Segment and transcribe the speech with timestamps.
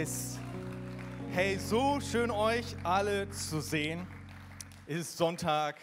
[0.00, 0.38] Yes.
[1.30, 4.06] Hey, so schön euch alle zu sehen.
[4.86, 5.76] Es ist Sonntag,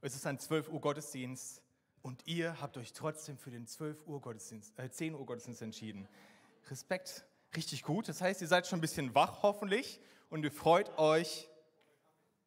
[0.00, 1.60] es ist ein 12 Uhr Gottesdienst
[2.00, 6.08] und ihr habt euch trotzdem für den 12 Uhr Gottesdienst, äh, 10 Uhr Gottesdienst entschieden.
[6.70, 8.08] Respekt, richtig gut.
[8.08, 10.00] Das heißt, ihr seid schon ein bisschen wach hoffentlich
[10.30, 11.46] und ihr freut euch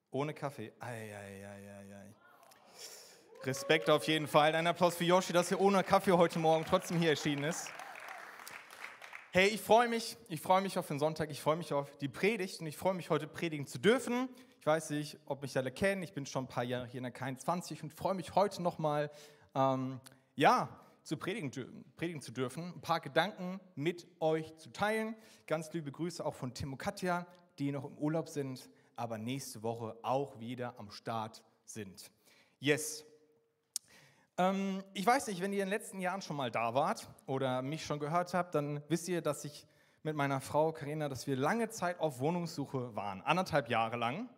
[0.10, 0.74] ohne Kaffee.
[0.80, 2.16] Ei, ei, ei, ei.
[3.44, 4.56] Respekt auf jeden Fall.
[4.56, 7.70] Ein Applaus für Yoshi, dass er ohne Kaffee heute Morgen trotzdem hier erschienen ist.
[9.36, 12.08] Hey, ich freue mich, ich freue mich auf den Sonntag, ich freue mich auf die
[12.08, 14.30] Predigt und ich freue mich heute predigen zu dürfen.
[14.60, 17.04] Ich weiß nicht, ob mich alle kennen, ich bin schon ein paar Jahre hier in
[17.04, 19.10] der K21 und freue mich heute nochmal,
[19.56, 20.00] ähm,
[20.36, 20.70] ja,
[21.02, 21.50] zu predigen,
[21.96, 25.16] predigen zu dürfen, ein paar Gedanken mit euch zu teilen.
[25.48, 27.26] Ganz liebe Grüße auch von Tim und Katja,
[27.58, 32.12] die noch im Urlaub sind, aber nächste Woche auch wieder am Start sind.
[32.60, 33.04] Yes.
[34.38, 37.62] Ähm, ich weiß nicht, wenn ihr in den letzten Jahren schon mal da wart oder
[37.62, 39.68] mich schon gehört habt, dann wisst ihr, dass ich
[40.02, 44.30] mit meiner Frau Karina, dass wir lange Zeit auf Wohnungssuche waren, anderthalb Jahre lang.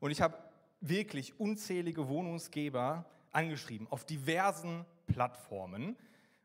[0.00, 0.36] Und ich habe
[0.80, 5.96] wirklich unzählige Wohnungsgeber angeschrieben auf diversen Plattformen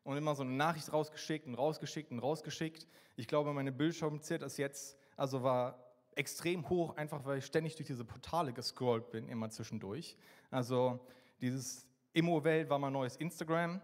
[0.03, 2.88] und immer so eine Nachricht rausgeschickt und rausgeschickt und rausgeschickt.
[3.16, 5.78] Ich glaube, meine Bildschirmzeit ist jetzt, also war
[6.16, 10.17] extrem hoch, einfach weil ich ständig durch diese Portale gescrollt bin, immer zwischendurch.
[10.52, 11.00] Also
[11.41, 11.89] dieses
[12.20, 13.80] Immo-Welt war mein neues Instagram.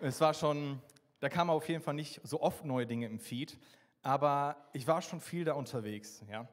[0.00, 0.82] Es war schon,
[1.20, 3.56] da kamen auf jeden Fall nicht so oft neue Dinge im Feed,
[4.02, 6.24] aber ich war schon viel da unterwegs.
[6.28, 6.48] Ja.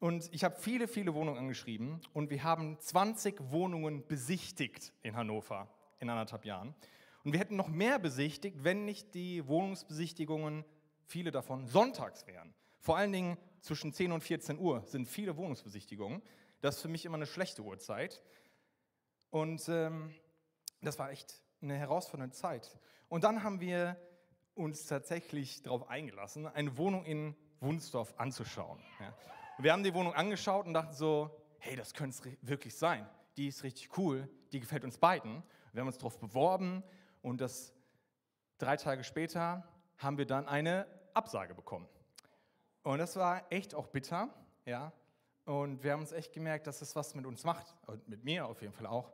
[0.00, 5.68] Und ich habe viele, viele Wohnungen angeschrieben und wir haben 20 Wohnungen besichtigt in Hannover
[6.00, 6.74] in anderthalb Jahren.
[7.24, 10.64] Und wir hätten noch mehr besichtigt, wenn nicht die Wohnungsbesichtigungen,
[11.04, 12.54] viele davon, sonntags wären.
[12.80, 16.22] Vor allen Dingen zwischen 10 und 14 Uhr sind viele Wohnungsbesichtigungen.
[16.62, 18.22] Das ist für mich immer eine schlechte Uhrzeit.
[19.28, 20.14] Und ähm,
[20.84, 22.78] das war echt eine herausfordernde Zeit.
[23.08, 23.96] Und dann haben wir
[24.54, 28.80] uns tatsächlich darauf eingelassen, eine Wohnung in Wunsdorf anzuschauen.
[29.00, 29.14] Ja.
[29.58, 33.08] Wir haben die Wohnung angeschaut und dachten so, hey, das könnte es wirklich sein.
[33.36, 35.42] Die ist richtig cool, die gefällt uns beiden.
[35.72, 36.84] Wir haben uns darauf beworben
[37.22, 37.72] und das
[38.58, 39.66] drei Tage später
[39.98, 41.88] haben wir dann eine Absage bekommen.
[42.82, 44.28] Und das war echt auch bitter,
[44.66, 44.92] ja.
[45.46, 48.46] Und wir haben uns echt gemerkt, dass es was mit uns macht, und mit mir
[48.46, 49.12] auf jeden Fall auch,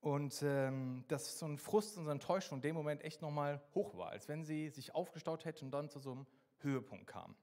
[0.00, 3.60] und ähm, dass so ein Frust und so eine Enttäuschung in dem Moment echt nochmal
[3.74, 6.26] hoch war, als wenn sie sich aufgestaut hätte und dann zu so einem
[6.58, 7.34] Höhepunkt kam.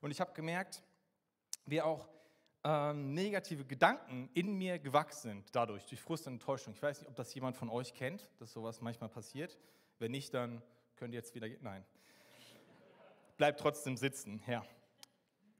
[0.00, 0.82] Und ich habe gemerkt,
[1.66, 2.08] wie auch
[2.62, 6.72] ähm, negative Gedanken in mir gewachsen sind dadurch, durch Frust und Enttäuschung.
[6.72, 9.58] Ich weiß nicht, ob das jemand von euch kennt, dass sowas manchmal passiert.
[9.98, 10.62] Wenn nicht, dann
[10.96, 11.48] könnt ihr jetzt wieder.
[11.60, 11.84] Nein.
[13.36, 14.64] Bleibt trotzdem sitzen, ja.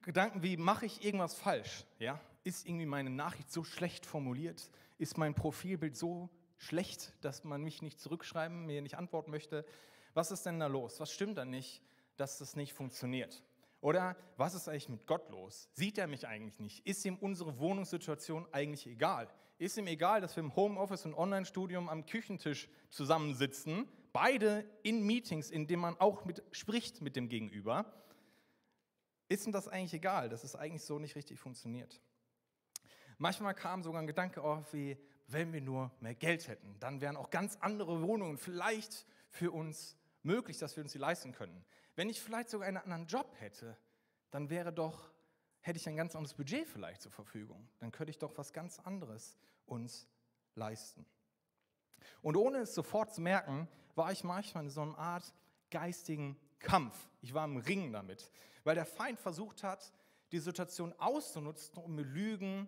[0.02, 1.84] Gedanken wie, mache ich irgendwas falsch?
[1.98, 2.20] Ja?
[2.42, 4.70] Ist irgendwie meine Nachricht so schlecht formuliert?
[4.98, 6.28] Ist mein Profilbild so
[6.64, 9.64] schlecht, dass man mich nicht zurückschreiben, mir nicht antworten möchte.
[10.14, 11.00] Was ist denn da los?
[11.00, 11.82] Was stimmt da nicht,
[12.16, 13.42] dass das nicht funktioniert?
[13.80, 15.68] Oder was ist eigentlich mit Gott los?
[15.74, 16.86] Sieht er mich eigentlich nicht?
[16.86, 19.28] Ist ihm unsere Wohnungssituation eigentlich egal?
[19.58, 25.50] Ist ihm egal, dass wir im Homeoffice und Online-Studium am Küchentisch zusammensitzen, beide in Meetings,
[25.50, 27.84] in denen man auch mit, spricht mit dem Gegenüber?
[29.28, 32.00] Ist ihm das eigentlich egal, dass es eigentlich so nicht richtig funktioniert?
[33.18, 34.96] Manchmal kam sogar ein Gedanke auf, wie,
[35.26, 39.96] wenn wir nur mehr Geld hätten, dann wären auch ganz andere Wohnungen vielleicht für uns
[40.22, 41.64] möglich, dass wir uns sie leisten können.
[41.96, 43.76] Wenn ich vielleicht sogar einen anderen Job hätte,
[44.30, 45.10] dann wäre doch,
[45.60, 47.68] hätte ich ein ganz anderes Budget vielleicht zur Verfügung.
[47.78, 50.08] Dann könnte ich doch was ganz anderes uns
[50.54, 51.06] leisten.
[52.20, 55.34] Und ohne es sofort zu merken, war ich manchmal in so einer Art
[55.70, 56.96] geistigen Kampf.
[57.20, 58.30] Ich war im Ringen damit,
[58.64, 59.92] weil der Feind versucht hat,
[60.32, 62.66] die Situation auszunutzen, um mir Lügen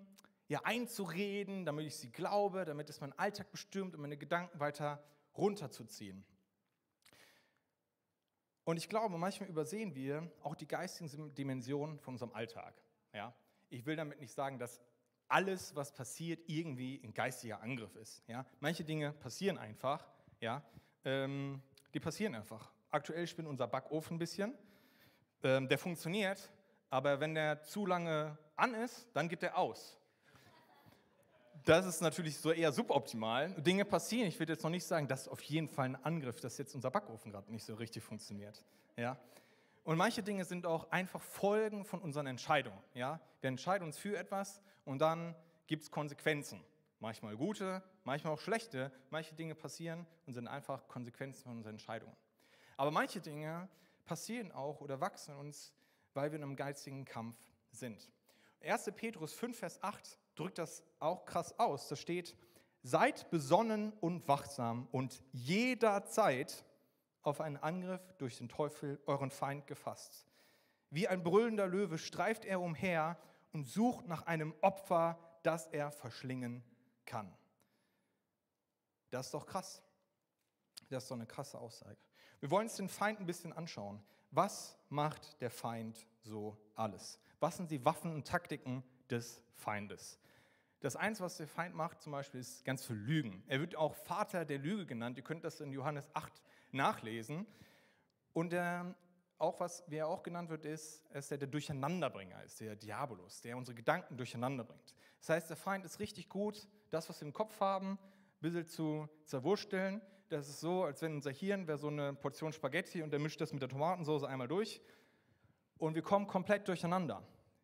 [0.48, 5.02] ja, einzureden, damit ich sie glaube, damit es meinen Alltag bestimmt und meine Gedanken weiter
[5.36, 6.24] runterzuziehen.
[8.64, 12.74] Und ich glaube, manchmal übersehen wir auch die geistigen Dimensionen von unserem Alltag.
[13.12, 13.32] Ja?
[13.68, 14.80] Ich will damit nicht sagen, dass
[15.28, 18.24] alles, was passiert, irgendwie ein geistiger Angriff ist.
[18.26, 18.44] Ja?
[18.60, 20.04] Manche Dinge passieren einfach.
[20.40, 20.64] Ja?
[21.04, 21.62] Ähm,
[21.94, 22.72] die passieren einfach.
[22.90, 24.54] Aktuell spinnt unser Backofen ein bisschen.
[25.42, 26.50] Ähm, der funktioniert,
[26.90, 29.98] aber wenn der zu lange an ist, dann geht der aus.
[31.66, 33.50] Das ist natürlich so eher suboptimal.
[33.54, 34.28] Dinge passieren.
[34.28, 36.76] Ich würde jetzt noch nicht sagen, das ist auf jeden Fall ein Angriff, dass jetzt
[36.76, 38.62] unser Backofen gerade nicht so richtig funktioniert.
[38.96, 39.18] Ja?
[39.82, 42.78] Und manche Dinge sind auch einfach Folgen von unseren Entscheidungen.
[42.94, 43.18] Ja?
[43.40, 45.34] Wir entscheiden uns für etwas und dann
[45.66, 46.62] gibt es Konsequenzen.
[47.00, 48.92] Manchmal gute, manchmal auch schlechte.
[49.10, 52.14] Manche Dinge passieren und sind einfach Konsequenzen von unseren Entscheidungen.
[52.76, 53.68] Aber manche Dinge
[54.04, 55.72] passieren auch oder wachsen uns,
[56.14, 57.36] weil wir in einem geistigen Kampf
[57.72, 58.08] sind.
[58.60, 58.92] 1.
[58.94, 61.88] Petrus 5, Vers 8 drückt das auch krass aus.
[61.88, 62.36] Da steht,
[62.82, 66.64] seid besonnen und wachsam und jederzeit
[67.22, 70.26] auf einen Angriff durch den Teufel, euren Feind, gefasst.
[70.90, 73.18] Wie ein brüllender Löwe streift er umher
[73.52, 76.62] und sucht nach einem Opfer, das er verschlingen
[77.04, 77.36] kann.
[79.10, 79.82] Das ist doch krass.
[80.88, 81.98] Das ist doch eine krasse Aussage.
[82.40, 84.00] Wir wollen uns den Feind ein bisschen anschauen.
[84.30, 87.18] Was macht der Feind so alles?
[87.40, 90.18] Was sind die Waffen und Taktiken des Feindes?
[90.80, 93.42] Das eins, was der Feind macht, zum Beispiel, ist ganz viel Lügen.
[93.46, 95.16] Er wird auch Vater der Lüge genannt.
[95.16, 96.42] Ihr könnt das in Johannes 8
[96.72, 97.46] nachlesen.
[98.34, 98.94] Und der,
[99.38, 103.40] auch was, wie er auch genannt wird, ist, ist der, der Durcheinanderbringer ist, der Diabolus,
[103.40, 104.94] der unsere Gedanken durcheinander bringt.
[105.18, 107.98] Das heißt, der Feind ist richtig gut, das, was wir im Kopf haben, ein
[108.40, 110.02] bisschen zu zerwursteln.
[110.28, 113.40] Das ist so, als wenn unser Hirn wäre so eine Portion Spaghetti und der mischt
[113.40, 114.82] das mit der Tomatensauce einmal durch.
[115.78, 117.22] Und wir kommen komplett durcheinander.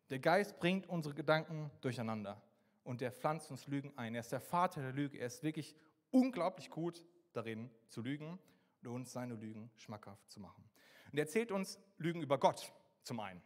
[0.09, 2.41] Der Geist bringt unsere Gedanken durcheinander
[2.83, 4.15] und der pflanzt uns Lügen ein.
[4.15, 5.17] Er ist der Vater der Lüge.
[5.17, 5.75] Er ist wirklich
[6.11, 8.39] unglaublich gut darin zu lügen
[8.81, 10.63] und uns seine Lügen schmackhaft zu machen.
[11.11, 13.41] Und er erzählt uns Lügen über Gott zum einen.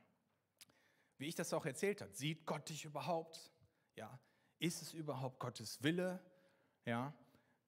[1.18, 3.51] Wie ich das auch erzählt habe, sieht Gott dich überhaupt?
[3.95, 4.19] Ja,
[4.60, 6.19] ist es überhaupt Gottes Wille?
[6.86, 7.13] Ja,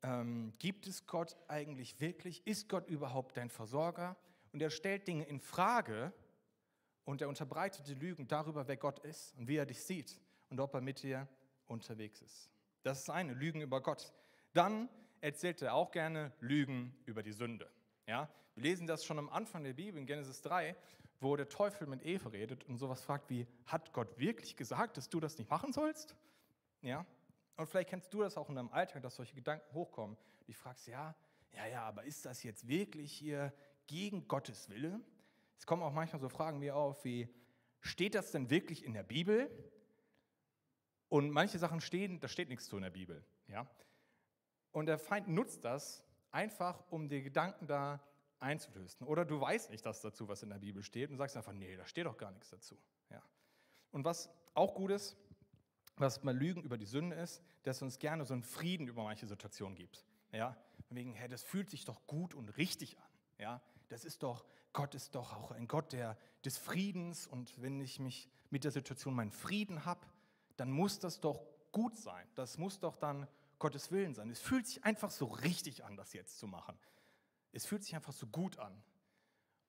[0.04, 2.46] ähm, gibt es Gott eigentlich wirklich?
[2.46, 4.18] Ist Gott überhaupt dein Versorger?
[4.52, 6.14] Und er stellt Dinge in Frage
[7.06, 10.20] und er unterbreitet die Lügen darüber, wer Gott ist und wie er dich sieht
[10.50, 11.28] und ob er mit dir
[11.70, 12.50] unterwegs ist.
[12.84, 14.14] Das ist eine, Lügen über Gott.
[14.54, 14.90] Dann
[15.22, 17.70] erzählt er auch gerne Lügen über die Sünde.
[18.08, 20.76] Ja, wir lesen das schon am Anfang der Bibel in Genesis 3,
[21.20, 25.10] wo der Teufel mit Eva redet und sowas fragt wie, hat Gott wirklich gesagt, dass
[25.10, 26.16] du das nicht machen sollst?
[26.82, 27.06] Ja,
[27.58, 30.18] und vielleicht kennst du das auch in deinem Alltag, dass solche Gedanken hochkommen.
[30.46, 31.14] Du fragst, ja,
[31.52, 33.54] ja, ja, aber ist das jetzt wirklich hier
[33.86, 35.02] gegen Gottes Wille?
[35.58, 37.28] Es kommen auch manchmal so Fragen wie auf, wie,
[37.82, 39.50] steht das denn wirklich in der Bibel?
[41.10, 43.24] Und manche Sachen stehen, da steht nichts zu in der Bibel.
[43.48, 43.68] Ja?
[44.72, 48.00] Und der Feind nutzt das einfach, um die Gedanken da
[48.40, 49.06] einzulösen.
[49.06, 51.76] Oder du weißt nicht dass dazu, was in der Bibel steht und sagst einfach, nee,
[51.76, 52.78] da steht doch gar nichts dazu.
[53.10, 53.22] Ja.
[53.92, 55.18] Und was auch gut ist,
[55.98, 59.28] was bei Lügen über die Sünde ist, dass uns gerne so einen Frieden über manche
[59.28, 60.06] Situationen gibt.
[60.32, 60.56] Ja,
[60.90, 63.10] wegen, hey, das fühlt sich doch gut und richtig an.
[63.38, 67.82] Ja, das ist doch, Gott ist doch auch ein Gott der, des Friedens und wenn
[67.82, 70.06] ich mich mit der Situation meinen Frieden habe,
[70.60, 72.28] dann muss das doch gut sein.
[72.36, 73.28] Das muss doch dann
[73.60, 74.30] Gottes Willen sein.
[74.30, 76.78] Es fühlt sich einfach so richtig an, das jetzt zu machen.
[77.52, 78.82] Es fühlt sich einfach so gut an.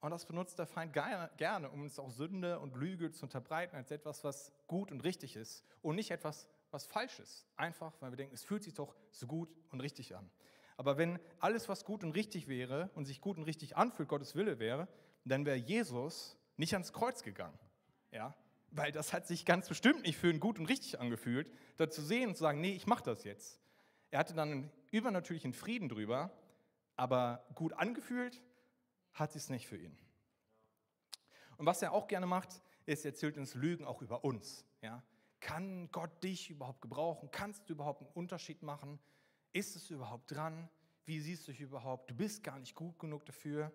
[0.01, 3.91] Und das benutzt der Feind gerne, um uns auch Sünde und Lüge zu unterbreiten als
[3.91, 7.47] etwas, was gut und richtig ist und nicht etwas, was falsch ist.
[7.57, 10.31] Einfach, weil wir denken, es fühlt sich doch so gut und richtig an.
[10.79, 14.35] Aber wenn alles, was gut und richtig wäre und sich gut und richtig anfühlt, Gottes
[14.35, 14.89] Wille wäre,
[15.27, 17.59] dann wäre Jesus nicht ans Kreuz gegangen.
[18.11, 18.35] Ja?
[18.73, 22.03] Weil das hat sich ganz bestimmt nicht für ihn gut und richtig angefühlt, da zu
[22.03, 23.61] sehen und zu sagen, nee, ich mache das jetzt.
[24.11, 26.31] Er hatte dann einen übernatürlichen Frieden drüber,
[26.97, 28.43] aber gut angefühlt
[29.13, 29.97] hat es nicht für ihn.
[31.57, 34.65] Und was er auch gerne macht, ist, er erzählt uns Lügen auch über uns.
[34.83, 35.03] Ja?
[35.41, 37.31] Kann Gott dich überhaupt gebrauchen?
[37.31, 38.99] Kannst du überhaupt einen Unterschied machen?
[39.53, 40.69] Ist es überhaupt dran?
[41.05, 42.11] Wie siehst du dich überhaupt?
[42.11, 43.73] Du bist gar nicht gut genug dafür.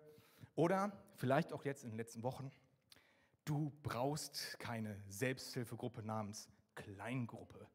[0.54, 2.50] Oder vielleicht auch jetzt in den letzten Wochen,
[3.46, 7.66] du brauchst keine Selbsthilfegruppe namens Kleingruppe.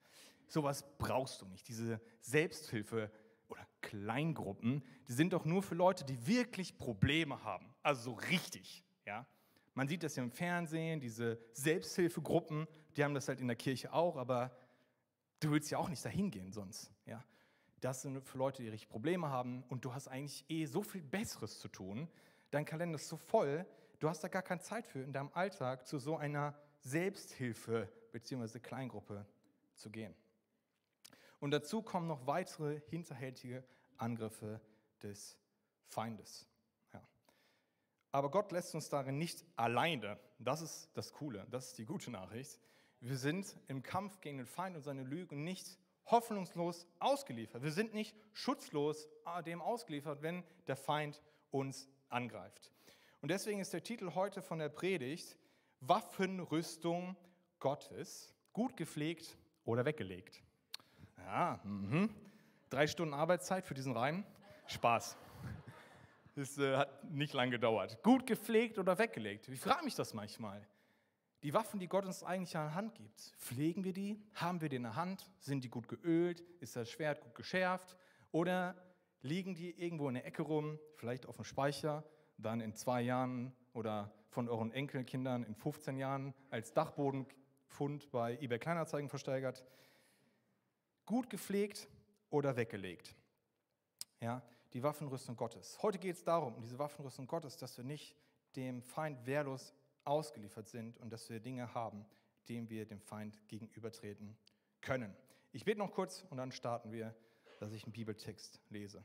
[0.47, 1.67] Sowas brauchst du nicht.
[1.67, 3.11] Diese Selbsthilfe
[3.47, 7.73] oder Kleingruppen, die sind doch nur für Leute, die wirklich Probleme haben.
[7.81, 9.25] Also so richtig, ja.
[9.73, 13.93] Man sieht das ja im Fernsehen, diese Selbsthilfegruppen, die haben das halt in der Kirche
[13.93, 14.55] auch, aber
[15.39, 17.23] du willst ja auch nicht dahin gehen sonst, ja.
[17.79, 21.01] Das sind für Leute, die richtig Probleme haben und du hast eigentlich eh so viel
[21.01, 22.07] Besseres zu tun.
[22.51, 23.65] Dein Kalender ist so voll,
[24.01, 28.59] du hast da gar keine Zeit für, in deinem Alltag zu so einer Selbsthilfe bzw.
[28.59, 29.25] Kleingruppe
[29.75, 30.13] zu gehen.
[31.39, 33.63] Und dazu kommen noch weitere hinterhältige
[33.97, 34.59] Angriffe
[35.01, 35.37] des
[35.85, 36.47] Feindes.
[36.93, 37.01] Ja.
[38.11, 40.19] Aber Gott lässt uns darin nicht alleine.
[40.39, 42.59] Das ist das Coole, das ist die gute Nachricht.
[42.99, 47.63] Wir sind im Kampf gegen den Feind und seine Lügen nicht hoffnungslos ausgeliefert.
[47.63, 52.71] Wir sind nicht schutzlos äh, dem ausgeliefert, wenn der Feind uns angreift.
[53.21, 55.37] Und deswegen ist der Titel heute von der Predigt
[55.79, 57.15] Waffenrüstung
[57.59, 60.41] Gottes, gut gepflegt oder weggelegt.
[61.17, 62.09] Ja, mhm.
[62.71, 64.25] drei Stunden Arbeitszeit für diesen Reim.
[64.65, 65.17] Spaß.
[66.35, 68.01] Das äh, hat nicht lange gedauert.
[68.01, 69.49] Gut gepflegt oder weggelegt?
[69.49, 70.65] Ich frage mich das manchmal.
[71.43, 74.19] Die Waffen, die Gott uns eigentlich an der Hand gibt, pflegen wir die?
[74.33, 75.29] Haben wir die in der Hand?
[75.39, 76.41] Sind die gut geölt?
[76.59, 77.95] Ist das Schwert gut geschärft?
[78.31, 78.75] Oder
[79.21, 82.03] liegen die irgendwo in der Ecke rum, vielleicht auf dem Speicher,
[82.41, 88.59] dann in zwei Jahren oder von euren Enkelkindern in 15 Jahren als Dachbodenfund bei eBay
[88.59, 89.63] Kleinanzeigen versteigert?
[91.11, 91.89] gut gepflegt
[92.29, 93.15] oder weggelegt.
[94.21, 94.41] Ja,
[94.73, 95.77] die Waffenrüstung Gottes.
[95.81, 98.15] Heute geht es darum, diese Waffenrüstung Gottes, dass wir nicht
[98.55, 99.73] dem Feind wehrlos
[100.05, 102.05] ausgeliefert sind und dass wir Dinge haben,
[102.47, 104.37] denen wir dem Feind gegenübertreten
[104.79, 105.13] können.
[105.51, 107.13] Ich bete noch kurz und dann starten wir,
[107.59, 109.03] dass ich einen Bibeltext lese.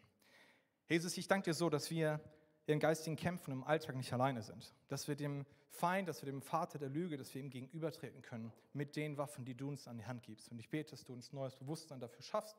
[0.88, 2.21] Jesus, ich danke dir so, dass wir
[2.66, 4.75] in geistigen Kämpfen im Alltag nicht alleine sind.
[4.88, 8.52] Dass wir dem Feind, dass wir dem Vater der Lüge, dass wir ihm gegenübertreten können
[8.73, 10.50] mit den Waffen, die du uns an die Hand gibst.
[10.50, 12.56] Und ich bete, dass du uns neues Bewusstsein dafür schaffst,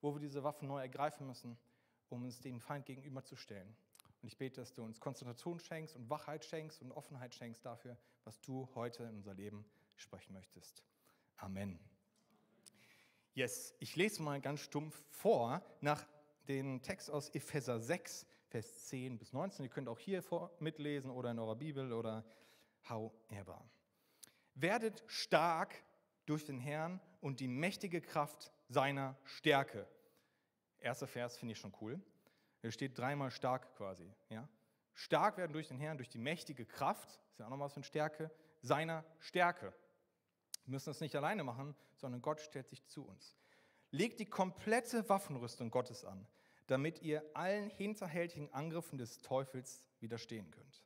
[0.00, 1.56] wo wir diese Waffen neu ergreifen müssen,
[2.08, 3.74] um uns dem Feind gegenüberzustellen.
[4.20, 7.96] Und ich bete, dass du uns Konzentration schenkst und Wachheit schenkst und Offenheit schenkst dafür,
[8.24, 9.64] was du heute in unser Leben
[9.96, 10.82] sprechen möchtest.
[11.36, 11.78] Amen.
[13.34, 16.04] Yes, ich lese mal ganz stumpf vor nach
[16.48, 19.64] dem Text aus Epheser 6, Vers 10 bis 19.
[19.64, 20.22] Ihr könnt auch hier
[20.58, 22.24] mitlesen oder in eurer Bibel oder
[22.88, 23.62] however.
[24.54, 25.74] Werdet stark
[26.26, 29.86] durch den Herrn und die mächtige Kraft seiner Stärke.
[30.78, 32.00] Erster Vers finde ich schon cool.
[32.62, 34.10] Er steht dreimal stark quasi.
[34.30, 34.48] Ja?
[34.94, 37.84] Stark werden durch den Herrn, durch die mächtige Kraft, ist ja auch noch was von
[37.84, 38.30] Stärke,
[38.62, 39.72] seiner Stärke.
[40.64, 43.36] Wir müssen das nicht alleine machen, sondern Gott stellt sich zu uns.
[43.90, 46.26] Legt die komplette Waffenrüstung Gottes an,
[46.68, 50.82] damit ihr allen hinterhältigen Angriffen des Teufels widerstehen könnt.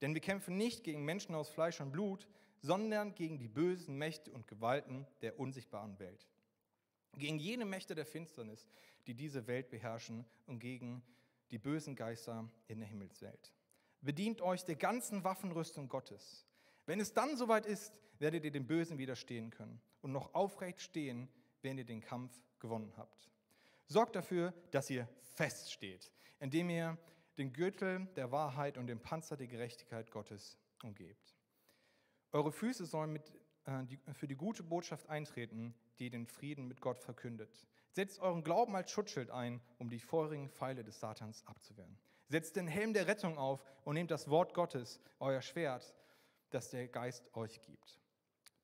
[0.00, 2.26] Denn wir kämpfen nicht gegen Menschen aus Fleisch und Blut,
[2.60, 6.26] sondern gegen die bösen Mächte und Gewalten der unsichtbaren Welt.
[7.16, 8.68] Gegen jene Mächte der Finsternis,
[9.06, 11.02] die diese Welt beherrschen und gegen
[11.50, 13.52] die bösen Geister in der Himmelswelt.
[14.00, 16.46] Bedient euch der ganzen Waffenrüstung Gottes.
[16.86, 21.28] Wenn es dann soweit ist, werdet ihr dem Bösen widerstehen können und noch aufrecht stehen,
[21.62, 23.28] wenn ihr den Kampf gewonnen habt.
[23.88, 26.98] Sorgt dafür, dass ihr feststeht, indem ihr
[27.38, 31.34] den Gürtel der Wahrheit und den Panzer der Gerechtigkeit Gottes umgebt.
[32.32, 33.32] Eure Füße sollen mit,
[33.64, 37.66] äh, die, für die gute Botschaft eintreten, die den Frieden mit Gott verkündet.
[37.92, 41.98] Setzt euren Glauben als Schutzschild ein, um die feurigen Pfeile des Satans abzuwehren.
[42.28, 45.94] Setzt den Helm der Rettung auf und nehmt das Wort Gottes, euer Schwert,
[46.50, 47.98] das der Geist euch gibt.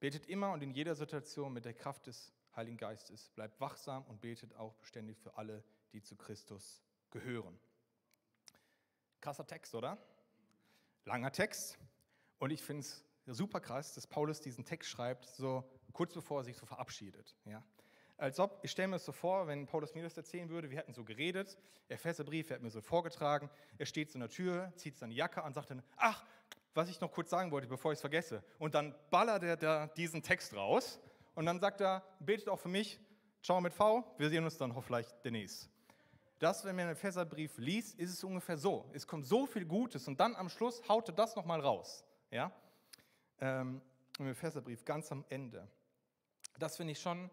[0.01, 3.31] Betet immer und in jeder Situation mit der Kraft des Heiligen Geistes.
[3.31, 7.59] Bleibt wachsam und betet auch beständig für alle, die zu Christus gehören.
[9.21, 9.99] Krasser Text, oder?
[11.05, 11.79] Langer Text.
[12.39, 16.45] Und ich finde es super krass, dass Paulus diesen Text schreibt, so kurz bevor er
[16.45, 17.35] sich so verabschiedet.
[17.45, 17.65] Ja?
[18.17, 20.79] Als ob, ich stelle mir das so vor, wenn Paulus mir das erzählen würde, wir
[20.79, 21.59] hätten so geredet,
[21.89, 25.43] Epheserbrief, er hat mir so vorgetragen, er steht so in der Tür, zieht seine Jacke
[25.43, 26.25] an, sagt dann, ach,
[26.75, 28.43] was ich noch kurz sagen wollte, bevor ich es vergesse.
[28.59, 31.01] Und dann ballert er da diesen Text raus
[31.35, 33.01] und dann sagt er, betet auch für mich,
[33.43, 35.69] ciao mit V, wir sehen uns dann hoffentlich demnächst.
[36.39, 38.91] Das, wenn man den Epheserbrief liest, ist es ungefähr so.
[38.93, 42.05] Es kommt so viel Gutes und dann am Schluss haut er das nochmal raus.
[42.31, 42.53] Ja?
[43.41, 43.81] Ähm,
[44.19, 45.67] Im Epheserbrief, ganz am Ende.
[46.59, 47.31] Das finde ich schon,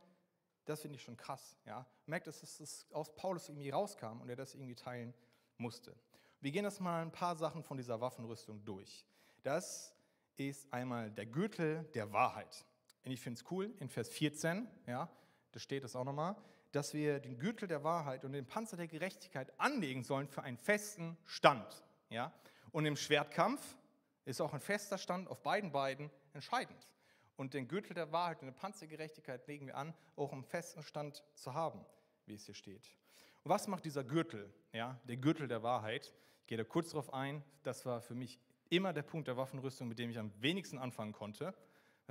[0.66, 1.58] das finde ich schon krass.
[1.66, 1.86] Ja?
[2.06, 5.14] Merkt, dass es aus Paulus irgendwie rauskam und er das irgendwie teilen
[5.58, 5.96] musste.
[6.40, 9.06] Wir gehen das mal ein paar Sachen von dieser Waffenrüstung durch.
[9.44, 9.94] Das
[10.38, 12.66] ist einmal der Gürtel der Wahrheit.
[13.04, 15.10] Und ich finde es cool, in Vers 14, ja,
[15.52, 16.36] da steht es auch nochmal,
[16.72, 20.58] dass wir den Gürtel der Wahrheit und den Panzer der Gerechtigkeit anlegen sollen für einen
[20.58, 21.84] festen Stand.
[22.10, 22.34] Ja?
[22.72, 23.78] Und im Schwertkampf
[24.26, 26.88] ist auch ein fester Stand auf beiden Beinen entscheidend.
[27.36, 30.44] Und den Gürtel der Wahrheit und den Panzer der Gerechtigkeit legen wir an, auch um
[30.44, 31.84] festen Stand zu haben,
[32.26, 32.96] wie es hier steht.
[33.44, 34.54] Und was macht dieser Gürtel?
[34.74, 36.14] Ja, der Gürtel der Wahrheit.
[36.42, 37.44] Ich gehe da kurz darauf ein.
[37.64, 38.40] Das war für mich
[38.70, 41.54] immer der Punkt der Waffenrüstung, mit dem ich am wenigsten anfangen konnte,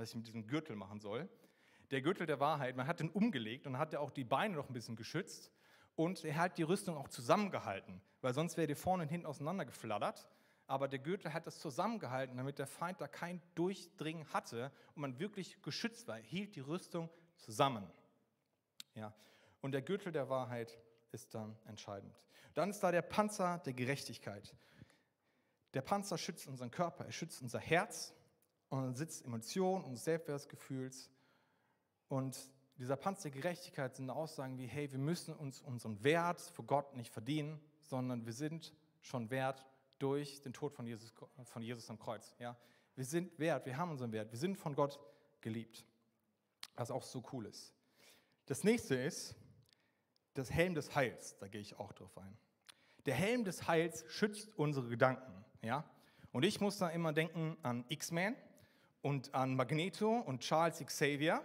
[0.01, 1.29] was ich mit diesem Gürtel machen soll.
[1.91, 4.67] Der Gürtel der Wahrheit, man hat den umgelegt und hat ja auch die Beine noch
[4.67, 5.51] ein bisschen geschützt
[5.95, 10.27] und er hat die Rüstung auch zusammengehalten, weil sonst wäre die vorne und hinten auseinandergeflattert.
[10.67, 15.19] Aber der Gürtel hat das zusammengehalten, damit der Feind da kein Durchdringen hatte und man
[15.19, 16.17] wirklich geschützt war.
[16.17, 17.85] Er hielt die Rüstung zusammen.
[18.95, 19.13] Ja.
[19.59, 20.79] Und der Gürtel der Wahrheit
[21.11, 22.15] ist dann entscheidend.
[22.53, 24.55] Dann ist da der Panzer der Gerechtigkeit.
[25.73, 28.15] Der Panzer schützt unseren Körper, er schützt unser Herz
[28.71, 31.09] und sitzt Emotionen und Selbstwertgefühls.
[32.07, 36.65] Und dieser Panzer der Gerechtigkeit sind Aussagen wie, hey, wir müssen uns unseren Wert vor
[36.65, 39.65] Gott nicht verdienen, sondern wir sind schon wert
[39.99, 41.13] durch den Tod von Jesus,
[41.43, 42.33] von Jesus am Kreuz.
[42.39, 42.57] Ja?
[42.95, 44.99] Wir sind wert, wir haben unseren Wert, wir sind von Gott
[45.41, 45.85] geliebt.
[46.75, 47.73] Was auch so cool ist.
[48.45, 49.35] Das nächste ist
[50.33, 52.37] das Helm des Heils, da gehe ich auch drauf ein.
[53.05, 55.43] Der Helm des Heils schützt unsere Gedanken.
[55.61, 55.83] Ja?
[56.31, 58.35] Und ich muss da immer denken an X-Men
[59.01, 61.43] und an Magneto und Charles Xavier.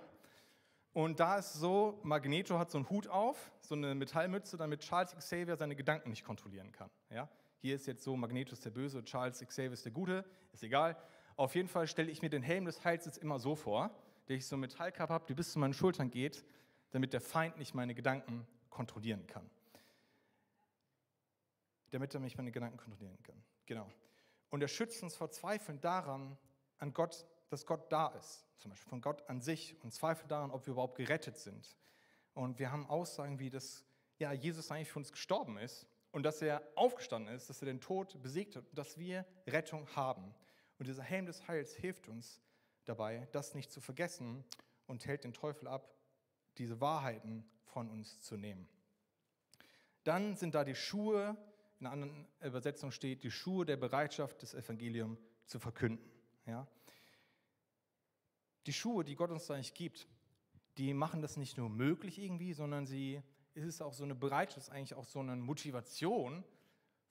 [0.93, 5.15] Und da ist so, Magneto hat so einen Hut auf, so eine Metallmütze, damit Charles
[5.15, 6.91] Xavier seine Gedanken nicht kontrollieren kann.
[7.11, 7.29] Ja?
[7.59, 10.97] Hier ist jetzt so, Magneto ist der Böse, Charles Xavier ist der Gute, ist egal.
[11.37, 13.91] Auf jeden Fall stelle ich mir den Helm des Heils jetzt immer so vor,
[14.27, 16.45] dass ich so einen Metallkappe habe, die bis zu meinen Schultern geht,
[16.93, 19.49] damit der Feind nicht meine Gedanken kontrollieren kann.
[21.91, 23.43] Damit er mich meine Gedanken kontrollieren kann.
[23.67, 23.91] Genau.
[24.49, 26.39] Und er schützt uns vor Zweifeln daran,
[26.79, 30.51] an Gott, dass Gott da ist, zum Beispiel von Gott an sich und zweifeln daran,
[30.51, 31.77] ob wir überhaupt gerettet sind.
[32.35, 33.85] Und wir haben Aussagen wie, dass
[34.19, 37.81] ja, Jesus eigentlich für uns gestorben ist und dass er aufgestanden ist, dass er den
[37.81, 40.35] Tod besiegt hat und dass wir Rettung haben.
[40.79, 42.41] Und dieser Helm des Heils hilft uns
[42.85, 44.45] dabei, das nicht zu vergessen
[44.87, 45.95] und hält den Teufel ab,
[46.59, 48.69] diese Wahrheiten von uns zu nehmen.
[50.05, 51.37] Dann sind da die Schuhe,
[51.81, 56.11] in einer anderen Übersetzung steht, die Schuhe der Bereitschaft, das Evangelium zu verkünden.
[56.47, 56.67] Ja?
[58.67, 60.07] Die Schuhe, die Gott uns da eigentlich gibt,
[60.79, 63.23] die machen das nicht nur möglich irgendwie, sondern sie
[63.55, 66.45] ist es auch so eine Bereitschaft, eigentlich auch so eine Motivation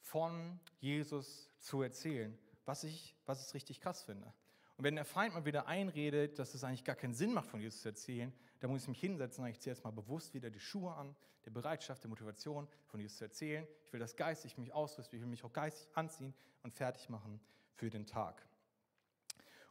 [0.01, 4.31] von Jesus zu erzählen, was ich, was ich richtig krass finde.
[4.77, 7.61] Und wenn der Feind mal wieder einredet, dass es eigentlich gar keinen Sinn macht, von
[7.61, 10.49] Jesus zu erzählen, dann muss ich mich hinsetzen und ich ziehe jetzt mal bewusst wieder
[10.49, 13.67] die Schuhe an, der Bereitschaft, der Motivation, von Jesus zu erzählen.
[13.85, 16.33] Ich will das geistig mich ausrüsten, ich will mich auch geistig anziehen
[16.63, 17.39] und fertig machen
[17.73, 18.45] für den Tag.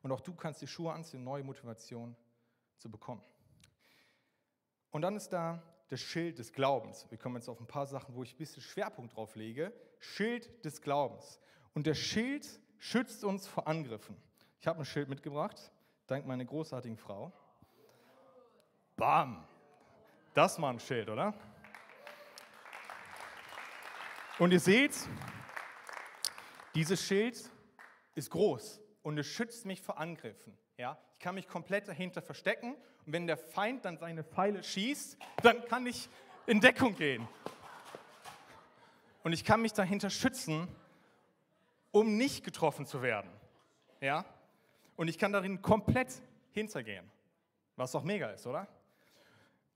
[0.04, 2.14] Und auch du kannst die Schuhe anziehen, neue Motivation
[2.76, 3.22] zu bekommen.
[4.90, 7.06] Und dann ist da das Schild des Glaubens.
[7.10, 9.72] Wir kommen jetzt auf ein paar Sachen, wo ich ein bisschen Schwerpunkt drauf lege.
[10.00, 11.40] Schild des Glaubens.
[11.72, 12.46] Und der Schild
[12.76, 14.14] schützt uns vor Angriffen.
[14.60, 15.72] Ich habe ein Schild mitgebracht,
[16.06, 17.32] dank meiner großartigen Frau.
[18.96, 19.48] Bam!
[20.34, 21.32] Das war ein Schild, oder?
[24.38, 24.94] Und ihr seht,
[26.74, 27.50] dieses Schild
[28.14, 30.58] ist groß und es schützt mich vor Angriffen.
[30.76, 30.98] Ja?
[31.12, 32.74] Ich kann mich komplett dahinter verstecken
[33.06, 36.08] und wenn der Feind dann seine Pfeile schießt, dann kann ich
[36.46, 37.28] in Deckung gehen.
[39.22, 40.68] Und ich kann mich dahinter schützen,
[41.92, 43.30] um nicht getroffen zu werden.
[44.00, 44.24] Ja?
[44.96, 46.20] Und ich kann darin komplett
[46.50, 47.08] hintergehen,
[47.76, 48.66] was auch mega ist, oder?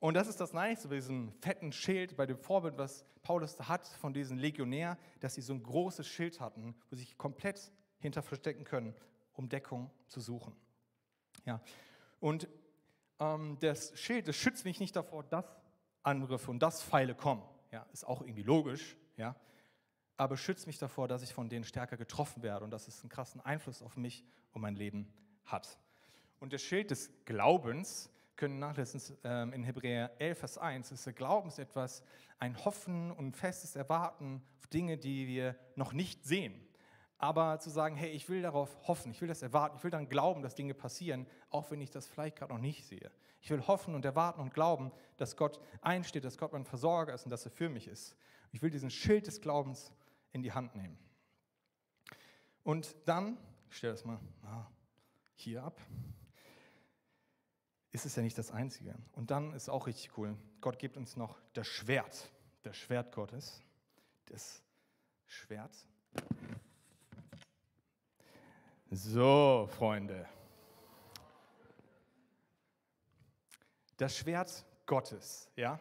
[0.01, 3.69] Und das ist das Nice bei diesem fetten Schild, bei dem Vorbild, was Paulus da
[3.69, 7.73] hat von diesem Legionär, dass sie so ein großes Schild hatten, wo sie sich komplett
[7.99, 8.95] hinter verstecken können,
[9.39, 10.55] um Deckung zu suchen.
[11.45, 11.61] Ja.
[12.21, 12.49] Und
[13.21, 15.45] ähm, das Schild, das schützt mich nicht davor, dass
[16.03, 17.43] Angriffe und dass Pfeile kommen.
[17.71, 19.37] Ja, ist auch irgendwie logisch, ja.
[20.17, 23.11] Aber schützt mich davor, dass ich von denen stärker getroffen werde und dass es einen
[23.11, 25.13] krassen Einfluss auf mich und mein Leben
[25.45, 25.79] hat.
[26.41, 30.93] Und das Schild des Glaubens können nachlesen ähm, in Hebräer 11, Vers 1.
[30.93, 32.03] Ist der Glaubens etwas,
[32.39, 36.68] ein Hoffen und festes Erwarten auf Dinge, die wir noch nicht sehen.
[37.19, 40.09] Aber zu sagen, hey, ich will darauf hoffen, ich will das erwarten, ich will dann
[40.09, 43.11] glauben, dass Dinge passieren, auch wenn ich das vielleicht gerade noch nicht sehe.
[43.41, 47.25] Ich will hoffen und erwarten und glauben, dass Gott einsteht, dass Gott mein Versorger ist
[47.25, 48.17] und dass er für mich ist.
[48.53, 49.93] Ich will diesen Schild des Glaubens
[50.33, 50.99] in die Hand nehmen.
[52.63, 53.37] Und dann,
[53.71, 54.19] ich stelle das mal
[55.35, 55.81] hier ab,
[57.93, 58.95] ist es ja nicht das Einzige.
[59.13, 62.31] Und dann ist auch richtig cool, Gott gibt uns noch das Schwert,
[62.63, 63.63] das Schwert Gottes,
[64.27, 64.63] das
[65.27, 65.75] Schwert.
[68.91, 70.27] So, Freunde.
[73.99, 75.79] Das Schwert Gottes, ja.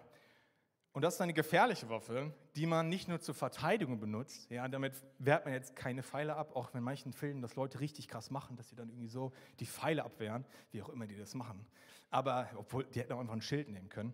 [0.91, 4.50] Und das ist eine gefährliche Waffe, die man nicht nur zur Verteidigung benutzt.
[4.52, 8.10] Ja, damit wehrt man jetzt keine Pfeile ab, auch wenn manchen Filmen das Leute richtig
[8.10, 11.34] krass machen, dass sie dann irgendwie so die Pfeile abwehren, wie auch immer die das
[11.34, 11.65] machen.
[12.10, 14.13] Aber, obwohl, die hätten auch einfach ein Schild nehmen können.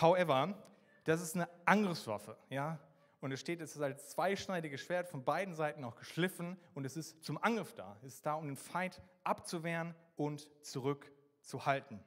[0.00, 0.54] However,
[1.04, 2.78] das ist eine Angriffswaffe, ja.
[3.24, 6.94] Und es steht, es ist als zweischneidiges Schwert von beiden Seiten auch geschliffen und es
[6.94, 7.96] ist zum Angriff da.
[8.02, 12.04] Es ist da, um den Feind abzuwehren und zurückzuhalten.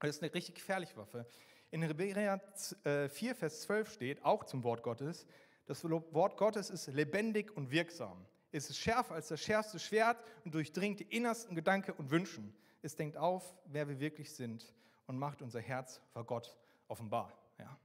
[0.00, 1.26] Das ist eine richtig gefährliche Waffe.
[1.70, 2.40] In Hebräer
[2.82, 5.26] 4, äh, Vers 12 steht, auch zum Wort Gottes,
[5.66, 8.24] das Wort Gottes ist lebendig und wirksam.
[8.50, 12.56] Es ist schärfer als das schärfste Schwert und durchdringt die innersten Gedanken und Wünschen.
[12.80, 14.72] Es denkt auf, wer wir wirklich sind
[15.08, 16.56] und macht unser Herz vor Gott
[16.88, 17.34] offenbar.
[17.58, 17.78] Ja.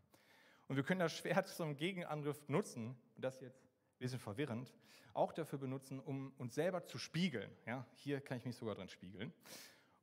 [0.73, 4.73] Und wir können das Schwert zum Gegenangriff nutzen, und das jetzt ein bisschen verwirrend,
[5.13, 7.55] auch dafür benutzen, um uns selber zu spiegeln.
[7.67, 9.31] Ja, hier kann ich mich sogar drin spiegeln,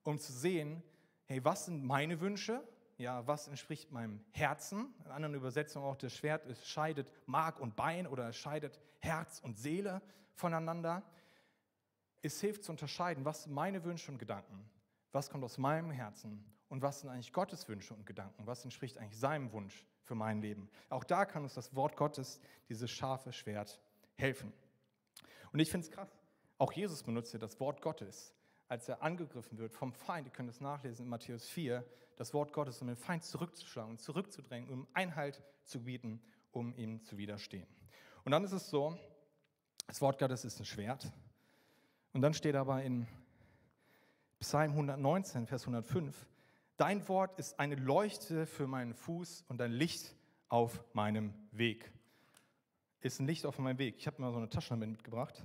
[0.05, 0.81] um zu sehen,
[1.25, 2.63] hey, was sind meine Wünsche?
[2.99, 4.95] Ja, was entspricht meinem Herzen?
[5.05, 9.41] In anderen Übersetzungen auch das Schwert, es scheidet Mark und Bein oder es scheidet Herz
[9.41, 10.01] und Seele
[10.35, 11.03] voneinander.
[12.23, 14.71] Es hilft zu unterscheiden, was sind meine Wünsche und Gedanken,
[15.11, 18.99] was kommt aus meinem Herzen und was sind eigentlich Gottes Wünsche und Gedanken, was entspricht
[18.99, 20.69] eigentlich seinem Wunsch für mein Leben.
[20.89, 23.81] Auch da kann uns das Wort Gottes, dieses scharfe Schwert,
[24.17, 24.53] helfen.
[25.53, 26.19] Und ich finde es krass.
[26.59, 28.35] Auch Jesus benutzt ja das Wort Gottes,
[28.67, 30.27] als er angegriffen wird vom Feind.
[30.27, 31.85] Ihr könnt es nachlesen in Matthäus 4,
[32.17, 36.21] das Wort Gottes, um den Feind zurückzuschlagen zurückzudrängen, um Einhalt zu bieten,
[36.51, 37.69] um ihm zu widerstehen.
[38.25, 38.99] Und dann ist es so,
[39.87, 41.13] das Wort Gottes ist ein Schwert.
[42.13, 43.07] Und dann steht aber in
[44.41, 46.27] Psalm 119, Vers 105,
[46.81, 50.17] Dein Wort ist eine Leuchte für meinen Fuß und ein Licht
[50.49, 51.93] auf meinem Weg.
[53.03, 53.97] Ist ein Licht auf meinem Weg.
[53.99, 55.45] Ich habe mal so eine Taschenlampe mitgebracht.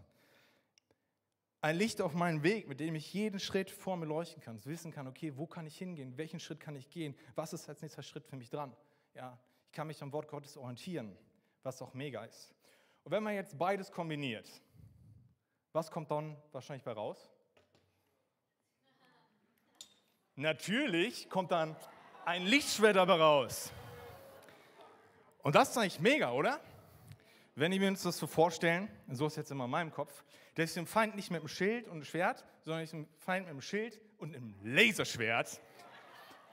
[1.60, 4.94] Ein Licht auf meinen Weg, mit dem ich jeden Schritt vor mir leuchten kann, wissen
[4.94, 8.02] kann, okay, wo kann ich hingehen, welchen Schritt kann ich gehen, was ist als nächster
[8.02, 8.74] Schritt für mich dran.
[9.14, 11.18] Ja, ich kann mich am Wort Gottes orientieren,
[11.64, 12.56] was auch mega ist.
[13.04, 14.50] Und wenn man jetzt beides kombiniert,
[15.74, 17.35] was kommt dann wahrscheinlich bei raus?
[20.38, 21.78] Natürlich kommt dann
[22.26, 23.72] ein Lichtschwert dabei raus.
[25.44, 26.60] Und das ist eigentlich mega, oder?
[27.56, 30.74] Wenn wir uns das so vorstellen, so ist jetzt immer in meinem Kopf, dass ich
[30.74, 33.62] dem Feind nicht mit dem Schild und dem Schwert, sondern ich dem Feind mit dem
[33.62, 35.62] Schild und einem Laserschwert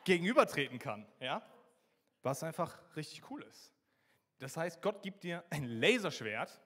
[0.04, 1.04] gegenübertreten kann.
[1.18, 1.42] Ja?
[2.22, 3.72] Was einfach richtig cool ist.
[4.38, 6.60] Das heißt, Gott gibt dir ein Laserschwert,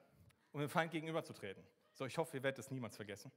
[0.51, 1.63] um dem Feind gegenüberzutreten.
[1.93, 3.31] So, ich hoffe, ihr werdet das niemals vergessen.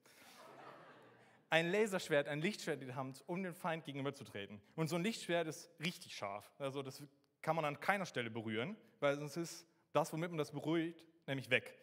[1.51, 4.61] Ein Laserschwert, ein Lichtschwert in der Hand, um dem Feind gegenüberzutreten.
[4.77, 6.49] Und so ein Lichtschwert ist richtig scharf.
[6.59, 7.03] Also das
[7.43, 11.51] kann man an keiner Stelle berühren, weil sonst ist das, womit man das berührt, nämlich
[11.51, 11.77] weg.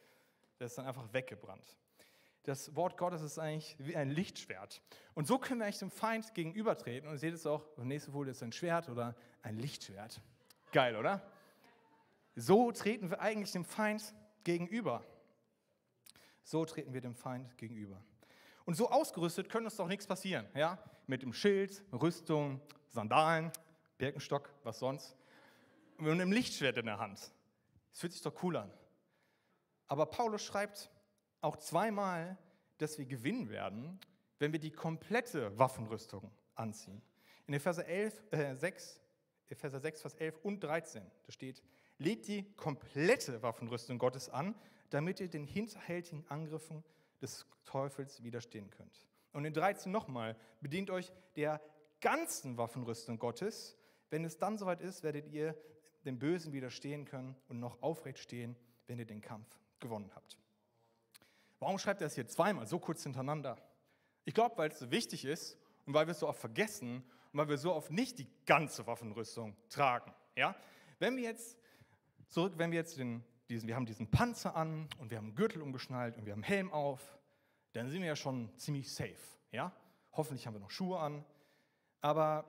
[0.57, 1.77] Das ist dann einfach weggebrannt.
[2.43, 4.81] Das Wort Gottes ist eigentlich wie ein Lichtschwert.
[5.13, 7.09] Und so können wir eigentlich dem Feind gegenübertreten.
[7.09, 10.21] Und ihr seht es auch, die nächste Folie ist ein Schwert oder ein Lichtschwert.
[10.71, 11.29] Geil, oder?
[12.35, 14.13] So treten wir eigentlich dem Feind
[14.45, 15.03] gegenüber.
[16.43, 18.01] So treten wir dem Feind gegenüber.
[18.67, 20.45] Und so ausgerüstet können uns doch nichts passieren.
[20.53, 20.77] Ja?
[21.07, 23.49] Mit dem Schild, Rüstung, Sandalen,
[23.97, 25.15] Birkenstock, was sonst.
[25.97, 27.31] Und einem Lichtschwert in der Hand.
[27.91, 28.69] Das fühlt sich doch cool an.
[29.87, 30.91] Aber Paulus schreibt
[31.39, 32.37] auch zweimal,
[32.77, 34.01] dass wir gewinnen werden,
[34.37, 37.01] wenn wir die komplette Waffenrüstung anziehen.
[37.47, 38.99] In Epheser, 11, äh, 6,
[39.47, 41.63] Epheser 6, Vers 11 und 13, da steht,
[41.99, 44.55] legt die komplette Waffenrüstung Gottes an,
[44.89, 46.83] damit ihr den hinterhältigen Angriffen
[47.21, 49.07] des Teufels widerstehen könnt.
[49.33, 51.61] Und in 13 nochmal, bedient euch der
[52.01, 53.77] ganzen Waffenrüstung Gottes.
[54.09, 55.55] Wenn es dann soweit ist, werdet ihr
[56.05, 58.55] dem Bösen widerstehen können und noch aufrecht stehen,
[58.87, 59.47] wenn ihr den Kampf
[59.79, 60.37] gewonnen habt.
[61.59, 63.57] Warum schreibt er das hier zweimal, so kurz hintereinander?
[64.25, 67.39] Ich glaube, weil es so wichtig ist und weil wir es so oft vergessen und
[67.39, 70.13] weil wir so oft nicht die ganze Waffenrüstung tragen.
[70.35, 70.55] Ja?
[70.99, 71.57] Wenn wir jetzt
[72.29, 75.35] zurück, wenn wir jetzt den, diesen, wir haben diesen Panzer an und wir haben einen
[75.35, 77.17] Gürtel umgeschnallt und wir haben einen Helm auf,
[77.73, 79.15] dann sind wir ja schon ziemlich safe.
[79.51, 79.71] Ja?
[80.13, 81.23] Hoffentlich haben wir noch Schuhe an.
[82.01, 82.45] Aber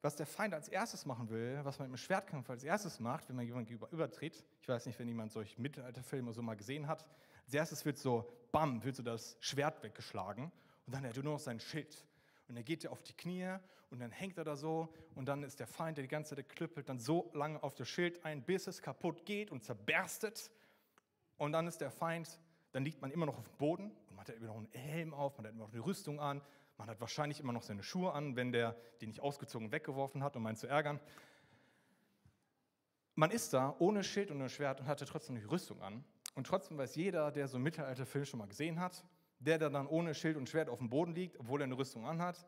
[0.00, 3.36] was der Feind als erstes machen will, was man im Schwertkampf als erstes macht, wenn
[3.36, 7.04] man jemanden übertritt, ich weiß nicht, wenn jemand solche Mittelalterfilme so mal gesehen hat,
[7.44, 10.52] als erstes wird so, bam, wird so das Schwert weggeschlagen
[10.86, 12.04] und dann hat er nur noch sein Schild.
[12.48, 13.56] Und dann geht er auf die Knie
[13.90, 16.48] und dann hängt er da so und dann ist der Feind, der die ganze Zeit
[16.48, 20.50] klüppelt, dann so lange auf das Schild ein, bis es kaputt geht und zerberstet.
[21.36, 22.40] Und dann ist der Feind,
[22.72, 25.14] dann liegt man immer noch auf dem Boden und man hat immer noch einen Helm
[25.14, 26.42] auf, man hat immer noch eine Rüstung an,
[26.78, 30.36] man hat wahrscheinlich immer noch seine Schuhe an, wenn der die nicht ausgezogen weggeworfen hat,
[30.36, 31.00] um einen zu ärgern.
[33.14, 36.04] Man ist da ohne Schild und ohne Schwert und hatte trotzdem die Rüstung an.
[36.34, 39.04] Und trotzdem weiß jeder, der so einen Mittelalterfilm schon mal gesehen hat,
[39.38, 42.06] der, der dann ohne Schild und Schwert auf dem Boden liegt, obwohl er eine Rüstung
[42.06, 42.46] anhat,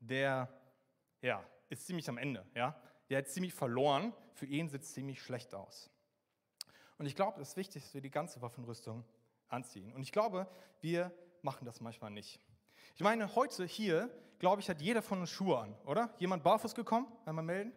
[0.00, 0.48] der
[1.22, 2.46] ja, ist ziemlich am Ende.
[2.54, 2.80] Ja?
[3.08, 4.12] Der hat ziemlich verloren.
[4.34, 5.90] Für ihn sieht es ziemlich schlecht aus.
[6.98, 9.04] Und ich glaube, es ist wichtig, dass wir die ganze Waffenrüstung
[9.48, 9.92] anziehen.
[9.94, 10.46] Und ich glaube,
[10.80, 12.40] wir machen das manchmal nicht.
[12.94, 16.14] Ich meine, heute hier, glaube ich, hat jeder von uns Schuhe an, oder?
[16.18, 17.06] Jemand barfuß gekommen?
[17.24, 17.72] Einmal melden?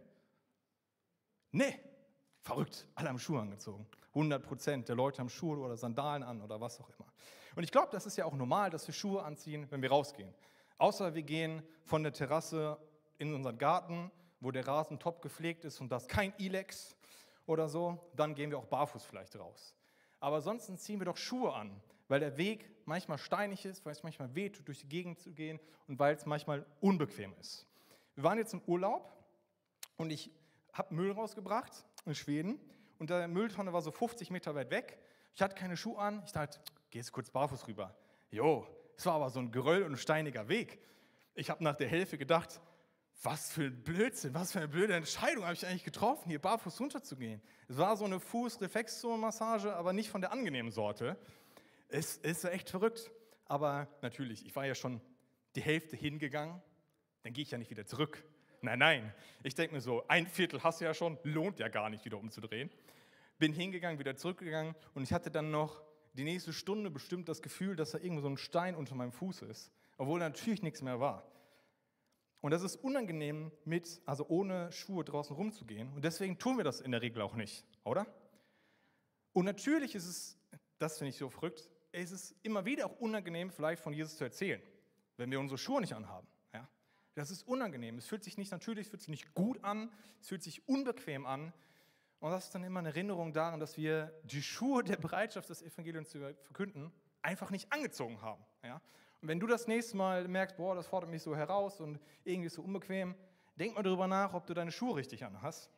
[1.52, 1.80] Nee,
[2.42, 2.88] verrückt.
[2.96, 3.88] Alle haben Schuhe angezogen.
[4.10, 7.12] 100 Prozent der Leute haben Schuhe oder Sandalen an oder was auch immer.
[7.56, 10.34] Und ich glaube, das ist ja auch normal, dass wir Schuhe anziehen, wenn wir rausgehen.
[10.78, 12.78] Außer wir gehen von der Terrasse
[13.18, 16.96] in unseren Garten, wo der Rasen top gepflegt ist und das kein Ilex
[17.46, 19.76] oder so, dann gehen wir auch barfuß vielleicht raus.
[20.20, 24.04] Aber ansonsten ziehen wir doch Schuhe an weil der Weg manchmal steinig ist, weil es
[24.04, 27.66] manchmal weht, durch die Gegend zu gehen und weil es manchmal unbequem ist.
[28.16, 29.12] Wir waren jetzt im Urlaub
[29.98, 30.32] und ich
[30.74, 32.60] habe Müll rausgebracht in Schweden
[33.00, 35.00] und der Mülltonne war so 50 Meter weit weg.
[35.36, 36.22] Ich hatte keine Schuhe an.
[36.26, 36.60] Ich dachte,
[36.94, 37.96] geh jetzt kurz barfuß rüber.
[38.30, 40.80] Jo, es war aber so ein Geröll und ein steiniger Weg.
[41.34, 42.62] Ich habe nach der Hälfte gedacht,
[43.24, 46.80] was für ein Blödsinn, was für eine blöde Entscheidung habe ich eigentlich getroffen, hier barfuß
[46.80, 47.42] runterzugehen.
[47.68, 51.18] Es war so eine Fußreflexzonenmassage, aber nicht von der angenehmen Sorte.
[51.90, 53.10] Es ist echt verrückt.
[53.46, 55.02] Aber natürlich, ich war ja schon
[55.56, 56.62] die Hälfte hingegangen,
[57.24, 58.24] dann gehe ich ja nicht wieder zurück.
[58.62, 59.14] Nein, nein.
[59.42, 62.20] Ich denke mir so, ein Viertel hast du ja schon, lohnt ja gar nicht wieder
[62.20, 62.70] umzudrehen.
[63.40, 65.82] Bin hingegangen, wieder zurückgegangen und ich hatte dann noch
[66.14, 69.42] die nächste Stunde bestimmt das Gefühl, dass da irgendwo so ein Stein unter meinem Fuß
[69.44, 71.28] ist, obwohl natürlich nichts mehr war.
[72.42, 75.94] Und das ist unangenehm mit, also ohne Schuhe draußen rumzugehen.
[75.94, 78.06] Und deswegen tun wir das in der Regel auch nicht, oder?
[79.32, 80.38] Und natürlich ist es,
[80.78, 84.24] das finde ich so verrückt, es ist immer wieder auch unangenehm, vielleicht von Jesus zu
[84.24, 84.62] erzählen,
[85.18, 86.28] wenn wir unsere Schuhe nicht anhaben.
[86.54, 86.68] Ja?
[87.16, 87.98] Das ist unangenehm.
[87.98, 91.26] Es fühlt sich nicht natürlich, es fühlt sich nicht gut an, es fühlt sich unbequem
[91.26, 91.54] an.
[92.24, 95.62] Und das ist dann immer eine Erinnerung daran, dass wir die Schuhe der Bereitschaft, das
[95.62, 96.90] Evangelium zu verkünden,
[97.22, 98.42] einfach nicht angezogen haben.
[98.64, 98.80] Ja?
[99.22, 102.48] Und wenn du das nächste Mal merkst, boah, das fordert mich so heraus und irgendwie
[102.48, 103.14] ist so unbequem,
[103.58, 105.70] denk mal darüber nach, ob du deine Schuhe richtig anhast.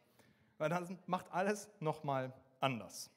[0.59, 3.09] Weil dann macht alles nochmal anders.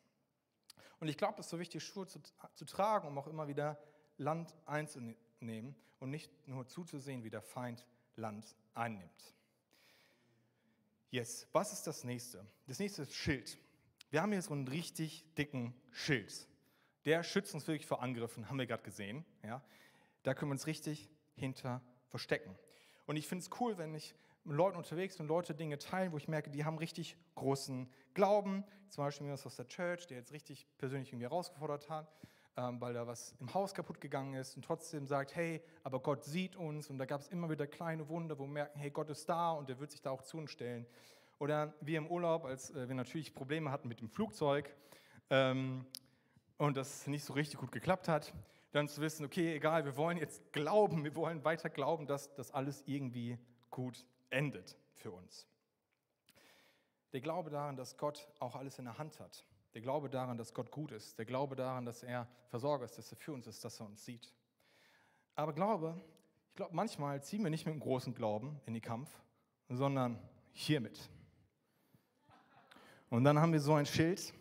[0.99, 2.21] Und ich glaube, es ist so wichtig, Schuhe zu,
[2.55, 3.79] zu tragen, um auch immer wieder
[4.17, 7.87] Land einzunehmen und nicht nur zuzusehen, wie der Feind
[8.17, 9.35] Land einnimmt.
[11.11, 12.45] Yes, was ist das nächste?
[12.67, 13.59] Das nächste ist Schild.
[14.11, 16.47] Wir haben hier so einen richtig dicken Schild.
[17.07, 19.25] Der schützt uns wirklich vor Angriffen, haben wir gerade gesehen.
[19.43, 19.63] Ja?
[20.23, 22.55] Da können wir uns richtig hinter verstecken.
[23.07, 26.19] Und ich finde es cool, wenn ich mit Leuten unterwegs bin, Leute Dinge teilen, wo
[26.19, 28.65] ich merke, die haben richtig großen Glauben.
[28.91, 32.13] Zum Beispiel jemand aus der Church, der jetzt richtig persönlich irgendwie herausgefordert hat,
[32.81, 36.57] weil da was im Haus kaputt gegangen ist und trotzdem sagt, hey, aber Gott sieht
[36.57, 36.91] uns.
[36.91, 39.53] Und da gab es immer wieder kleine Wunder, wo wir merken, hey, Gott ist da
[39.53, 40.87] und er wird sich da auch zu uns stellen.
[41.39, 44.75] Oder wir im Urlaub, als äh, wir natürlich Probleme hatten mit dem Flugzeug
[45.31, 45.87] ähm,
[46.57, 48.35] und das nicht so richtig gut geklappt hat,
[48.73, 52.51] dann zu wissen, okay, egal, wir wollen jetzt glauben, wir wollen weiter glauben, dass das
[52.51, 53.39] alles irgendwie
[53.71, 55.47] gut endet für uns.
[57.13, 59.45] Der Glaube daran, dass Gott auch alles in der Hand hat.
[59.75, 61.19] Der Glaube daran, dass Gott gut ist.
[61.19, 64.05] Der Glaube daran, dass er Versorger ist, dass er für uns ist, dass er uns
[64.05, 64.33] sieht.
[65.35, 66.01] Aber Glaube,
[66.51, 69.11] ich glaube, manchmal ziehen wir nicht mit einem großen Glauben in den Kampf,
[69.69, 70.19] sondern
[70.53, 71.09] hiermit.
[73.11, 74.35] Und dann haben wir so ein Schild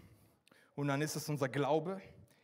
[0.76, 2.02] und dann ist es unser Glaube,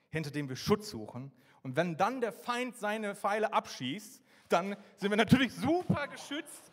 [0.10, 1.32] hinter dem wir Schutz suchen.
[1.64, 6.72] Und wenn dann der Feind seine Pfeile abschießt, dann sind wir natürlich super geschützt,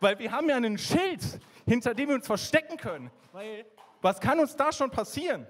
[0.00, 3.10] weil wir haben ja einen Schild, hinter dem wir uns verstecken können.
[3.32, 3.64] Weil
[4.02, 5.46] was kann uns da schon passieren?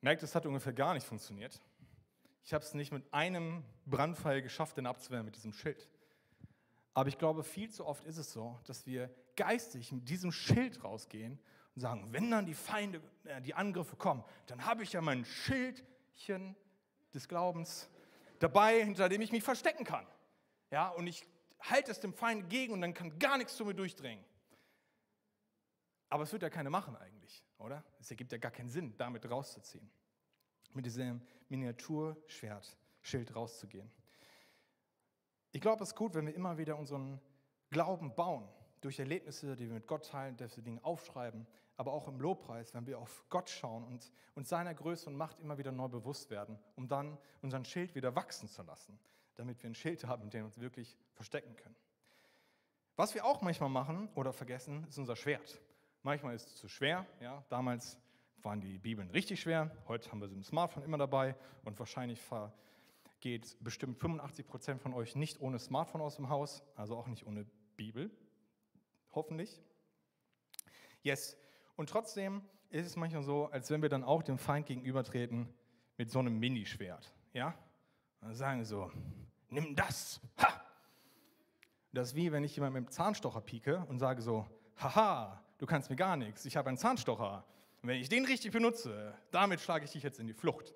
[0.00, 1.60] Merkt, es hat ungefähr gar nicht funktioniert.
[2.44, 5.88] Ich habe es nicht mit einem Brandpfeil geschafft, den abzuwehren mit diesem Schild.
[6.92, 10.84] Aber ich glaube, viel zu oft ist es so, dass wir geistig mit diesem Schild
[10.84, 11.38] rausgehen
[11.74, 15.24] und sagen, wenn dann die Feinde, äh, die Angriffe kommen, dann habe ich ja mein
[15.24, 16.54] Schildchen
[17.14, 17.88] des Glaubens
[18.38, 20.06] dabei, hinter dem ich mich verstecken kann.
[20.70, 21.26] Ja, und ich
[21.60, 24.24] halte es dem Feind entgegen und dann kann gar nichts zu mir durchdringen.
[26.08, 27.84] Aber es wird ja keine machen eigentlich, oder?
[27.98, 29.90] Es ergibt ja gar keinen Sinn, damit rauszuziehen.
[30.72, 33.90] Mit diesem Miniaturschwertschild rauszugehen.
[35.52, 37.20] Ich glaube, es ist gut, wenn wir immer wieder unseren
[37.70, 38.48] Glauben bauen,
[38.80, 42.74] durch Erlebnisse, die wir mit Gott teilen, dass wir Dinge aufschreiben, aber auch im Lobpreis,
[42.74, 46.30] wenn wir auf Gott schauen und uns seiner Größe und Macht immer wieder neu bewusst
[46.30, 48.98] werden, um dann unseren Schild wieder wachsen zu lassen,
[49.36, 51.76] damit wir ein Schild haben, in dem wir uns wirklich verstecken können.
[52.96, 55.60] Was wir auch manchmal machen oder vergessen, ist unser Schwert.
[56.04, 57.06] Manchmal ist es zu schwer.
[57.20, 57.42] Ja?
[57.48, 57.98] Damals
[58.42, 59.74] waren die Bibeln richtig schwer.
[59.88, 62.20] Heute haben wir sie im Smartphone immer dabei und wahrscheinlich
[63.20, 67.26] geht bestimmt 85 Prozent von euch nicht ohne Smartphone aus dem Haus, also auch nicht
[67.26, 68.10] ohne Bibel.
[69.14, 69.62] Hoffentlich.
[71.02, 71.38] Yes.
[71.74, 75.48] Und trotzdem ist es manchmal so, als wenn wir dann auch dem Feind gegenübertreten
[75.96, 77.14] mit so einem Minischwert.
[77.32, 77.54] Ja?
[78.20, 78.92] Dann sagen wir so,
[79.48, 80.20] nimm das.
[80.36, 80.60] Ha!
[81.94, 85.66] Das ist wie wenn ich jemand mit dem Zahnstocher pieke und sage so, haha, du
[85.66, 87.42] kannst mir gar nichts, ich habe einen Zahnstocher.
[87.80, 90.74] Und wenn ich den richtig benutze, damit schlage ich dich jetzt in die Flucht.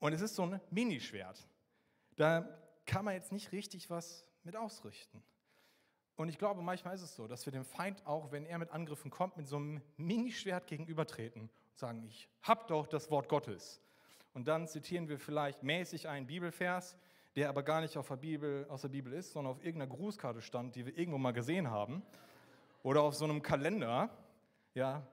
[0.00, 1.46] Und es ist so ein Minischwert.
[2.16, 2.48] Da
[2.84, 5.22] kann man jetzt nicht richtig was mit ausrichten.
[6.16, 8.72] Und ich glaube, manchmal ist es so, dass wir dem Feind auch, wenn er mit
[8.72, 13.80] Angriffen kommt, mit so einem Minischwert gegenübertreten und sagen, ich hab doch das Wort Gottes.
[14.34, 16.96] Und dann zitieren wir vielleicht mäßig einen Bibelvers,
[17.36, 20.42] der aber gar nicht auf der Bibel, aus der Bibel ist, sondern auf irgendeiner Grußkarte
[20.42, 22.02] stand, die wir irgendwo mal gesehen haben.
[22.86, 24.08] Oder auf so einem Kalender.
[24.72, 25.04] Ja,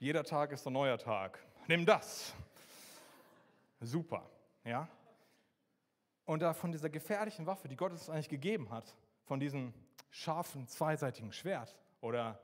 [0.00, 1.38] jeder Tag ist ein neuer Tag.
[1.68, 2.34] Nimm das.
[3.80, 4.28] Super,
[4.64, 4.88] ja.
[6.24, 9.72] Und da von dieser gefährlichen Waffe, die Gott uns eigentlich gegeben hat, von diesem
[10.10, 12.40] scharfen, zweiseitigen Schwert oder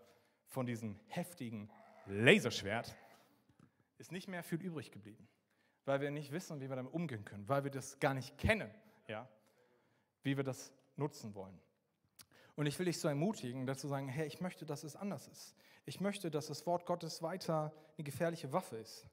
[0.47, 1.69] von diesem heftigen
[2.07, 2.95] Laserschwert,
[3.99, 5.27] ist nicht mehr viel übrig geblieben,
[5.87, 8.73] weil wir nicht wissen, wie wir damit umgehen können, weil wir das gar nicht kennen,
[9.09, 9.29] ja,
[10.23, 11.61] wie wir das nutzen wollen.
[12.57, 15.55] Und ich will dich so ermutigen, dazu sagen, hey, ich möchte, dass es anders ist.
[15.85, 19.07] Ich möchte, dass das Wort Gottes weiter eine gefährliche Waffe ist.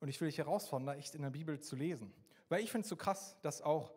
[0.00, 2.12] Und ich will dich herausfordern, da echt in der Bibel zu lesen.
[2.48, 3.92] Weil ich finde es so krass, dass auch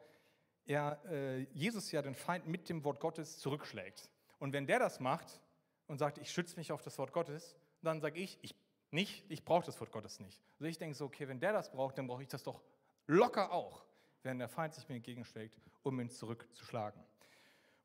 [0.65, 4.09] er, äh, Jesus ja den Feind mit dem Wort Gottes zurückschlägt.
[4.39, 5.39] Und wenn der das macht
[5.87, 8.55] und sagt, ich schütze mich auf das Wort Gottes, dann sage ich, ich
[8.91, 10.41] nicht, ich brauche das Wort Gottes nicht.
[10.59, 12.61] Also ich denke so, okay, wenn der das braucht, dann brauche ich das doch
[13.07, 13.85] locker auch,
[14.23, 17.01] wenn der Feind sich mir entgegenschlägt, um ihn zurückzuschlagen.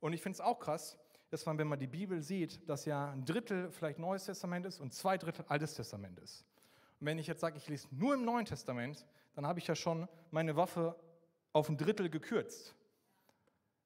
[0.01, 0.99] Und ich finde es auch krass,
[1.31, 4.81] dass man, wenn man die Bibel sieht, dass ja ein Drittel vielleicht Neues Testament ist
[4.81, 6.45] und zwei Drittel Altes Testament ist.
[7.01, 9.05] Und wenn ich jetzt sage, ich lese nur im Neuen Testament,
[9.35, 10.97] dann habe ich ja schon meine Waffe
[11.53, 12.75] auf ein Drittel gekürzt,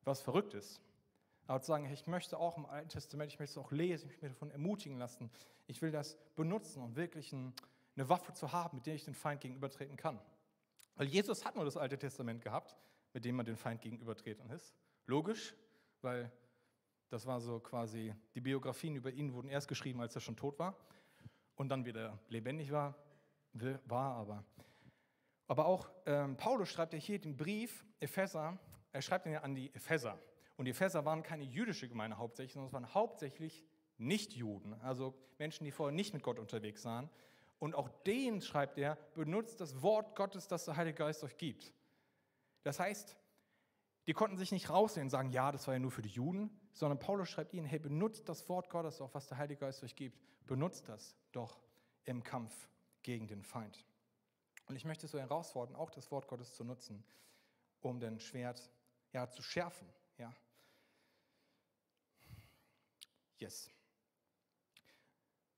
[0.05, 0.81] was verrückt ist.
[1.47, 4.13] Aber zu sagen, ich möchte auch im Alten Testament, ich möchte es auch lesen, ich
[4.13, 5.31] möchte mich davon ermutigen lassen,
[5.67, 7.53] ich will das benutzen, um wirklich ein,
[7.97, 10.21] eine Waffe zu haben, mit der ich den Feind gegenübertreten kann.
[10.95, 12.77] Weil Jesus hat nur das Alte Testament gehabt,
[13.13, 14.75] mit dem man den Feind gegenübertreten ist.
[15.07, 15.55] Logisch,
[16.03, 16.31] weil
[17.09, 20.59] das war so quasi, die Biografien über ihn wurden erst geschrieben, als er schon tot
[20.59, 20.77] war
[21.57, 22.95] und dann wieder lebendig war,
[23.87, 24.45] war aber.
[25.49, 28.59] Aber auch ähm, Paulus schreibt ja hier den Brief, Epheser,
[28.93, 30.19] er schreibt ihn ja an die Epheser.
[30.57, 33.65] Und die Epheser waren keine jüdische Gemeinde hauptsächlich, sondern es waren hauptsächlich
[33.99, 37.11] Nichtjuden, also Menschen, die vorher nicht mit Gott unterwegs waren.
[37.59, 41.75] Und auch denen schreibt er, benutzt das Wort Gottes, das der Heilige Geist euch gibt.
[42.63, 43.17] Das heißt,
[44.11, 46.51] die konnten sich nicht rausnehmen und sagen, ja, das war ja nur für die Juden,
[46.73, 49.95] sondern Paulus schreibt ihnen, hey, benutzt das Wort Gottes auch, was der Heilige Geist euch
[49.95, 50.19] gibt.
[50.49, 51.61] Benutzt das doch
[52.07, 52.69] im Kampf
[53.05, 53.87] gegen den Feind.
[54.67, 57.05] Und ich möchte so herausfordern, auch das Wort Gottes zu nutzen,
[57.83, 58.73] um den Schwert
[59.13, 59.87] ja, zu schärfen.
[60.19, 60.35] Ja.
[63.39, 63.71] Yes.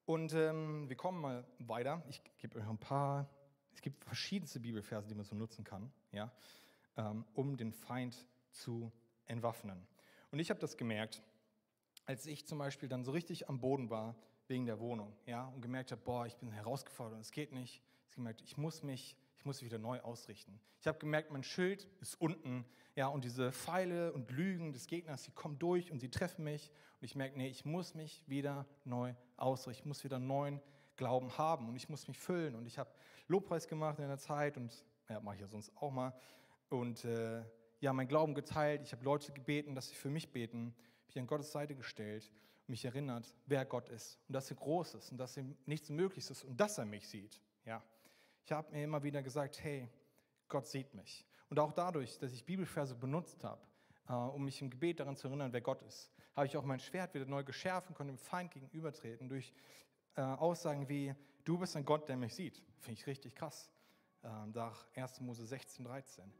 [0.04, 2.02] Und ähm, wir kommen mal weiter.
[2.10, 3.30] Ich gebe euch ein paar,
[3.72, 6.30] es gibt verschiedenste Bibelverse, die man so nutzen kann, ja,
[6.98, 8.92] ähm, um den Feind zu
[9.26, 9.86] entwaffnen.
[10.30, 11.22] Und ich habe das gemerkt,
[12.06, 14.16] als ich zum Beispiel dann so richtig am Boden war
[14.48, 17.82] wegen der Wohnung, ja, und gemerkt habe, boah, ich bin herausgefordert und es geht nicht.
[18.08, 20.60] Ich habe gemerkt, ich muss mich, ich muss mich wieder neu ausrichten.
[20.80, 25.22] Ich habe gemerkt, mein Schild ist unten, ja, und diese Pfeile und Lügen des Gegners,
[25.22, 26.70] die kommen durch und sie treffen mich.
[27.00, 29.82] Und ich merke, nee, ich muss mich wieder neu ausrichten.
[29.82, 30.60] Ich muss wieder neuen
[30.96, 32.54] Glauben haben und ich muss mich füllen.
[32.54, 32.90] Und ich habe
[33.28, 36.12] Lobpreis gemacht in der Zeit und ja, mache ich ja sonst auch mal.
[36.68, 37.42] Und äh,
[37.82, 38.80] ja, mein Glauben geteilt.
[38.82, 40.72] Ich habe Leute gebeten, dass sie für mich beten,
[41.08, 44.94] mich an Gottes Seite gestellt und mich erinnert, wer Gott ist und dass er groß
[44.94, 47.40] ist und dass ihm nichts möglich ist und dass er mich sieht.
[47.66, 47.82] Ja.
[48.44, 49.88] Ich habe mir immer wieder gesagt, hey,
[50.48, 51.26] Gott sieht mich.
[51.50, 53.60] Und auch dadurch, dass ich Bibelverse benutzt habe,
[54.08, 56.78] äh, um mich im Gebet daran zu erinnern, wer Gott ist, habe ich auch mein
[56.78, 59.52] Schwert wieder neu geschärft und konnte dem Feind gegenübertreten durch
[60.14, 62.62] äh, Aussagen wie, du bist ein Gott, der mich sieht.
[62.78, 63.68] Finde ich richtig krass.
[64.22, 65.20] Äh, nach 1.
[65.20, 66.32] Mose 16, 13.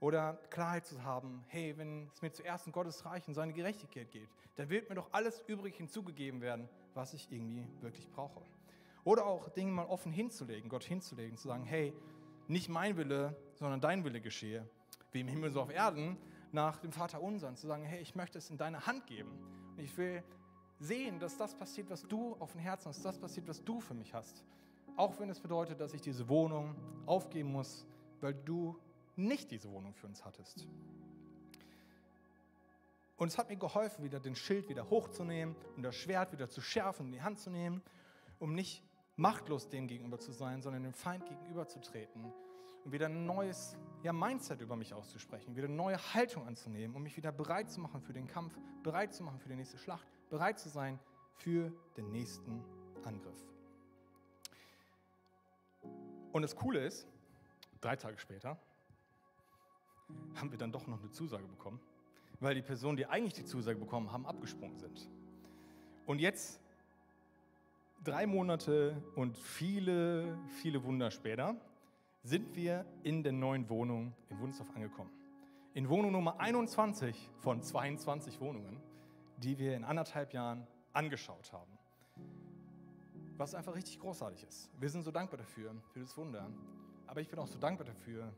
[0.00, 4.10] Oder Klarheit zu haben, hey, wenn es mir zuerst in Gottes Reich und seine Gerechtigkeit
[4.10, 8.42] geht, dann wird mir doch alles übrig hinzugegeben werden, was ich irgendwie wirklich brauche.
[9.04, 11.92] Oder auch Dinge mal offen hinzulegen, Gott hinzulegen, zu sagen, hey,
[12.48, 14.68] nicht mein Wille, sondern dein Wille geschehe,
[15.12, 16.16] wie im Himmel so auf Erden,
[16.52, 19.30] nach dem Vater unseren, zu sagen, hey, ich möchte es in deine Hand geben.
[19.76, 20.22] Und ich will
[20.80, 23.94] sehen, dass das passiert, was du auf dem Herzen hast, das passiert, was du für
[23.94, 24.44] mich hast.
[24.96, 26.74] Auch wenn es bedeutet, dass ich diese Wohnung
[27.06, 27.86] aufgeben muss,
[28.20, 28.78] weil du
[29.26, 30.66] nicht diese Wohnung für uns hattest.
[33.16, 36.62] Und es hat mir geholfen, wieder den Schild wieder hochzunehmen und das Schwert wieder zu
[36.62, 37.82] schärfen, in die Hand zu nehmen,
[38.38, 38.82] um nicht
[39.16, 42.32] machtlos dem gegenüber zu sein, sondern dem Feind gegenüberzutreten
[42.84, 47.02] und wieder ein neues ja, Mindset über mich auszusprechen, wieder eine neue Haltung anzunehmen, um
[47.02, 50.06] mich wieder bereit zu machen für den Kampf, bereit zu machen für die nächste Schlacht,
[50.30, 50.98] bereit zu sein
[51.34, 52.64] für den nächsten
[53.04, 53.36] Angriff.
[56.32, 57.06] Und das Coole ist,
[57.82, 58.58] drei Tage später
[60.34, 61.80] haben wir dann doch noch eine Zusage bekommen,
[62.40, 65.08] weil die Personen, die eigentlich die Zusage bekommen haben, abgesprungen sind.
[66.06, 66.60] Und jetzt,
[68.02, 71.56] drei Monate und viele, viele Wunder später,
[72.22, 75.10] sind wir in der neuen Wohnung in Wunsdorf angekommen.
[75.74, 78.80] In Wohnung Nummer 21 von 22 Wohnungen,
[79.38, 81.78] die wir in anderthalb Jahren angeschaut haben.
[83.36, 84.70] Was einfach richtig großartig ist.
[84.78, 86.50] Wir sind so dankbar dafür, für das Wunder.
[87.06, 88.32] Aber ich bin auch so dankbar dafür,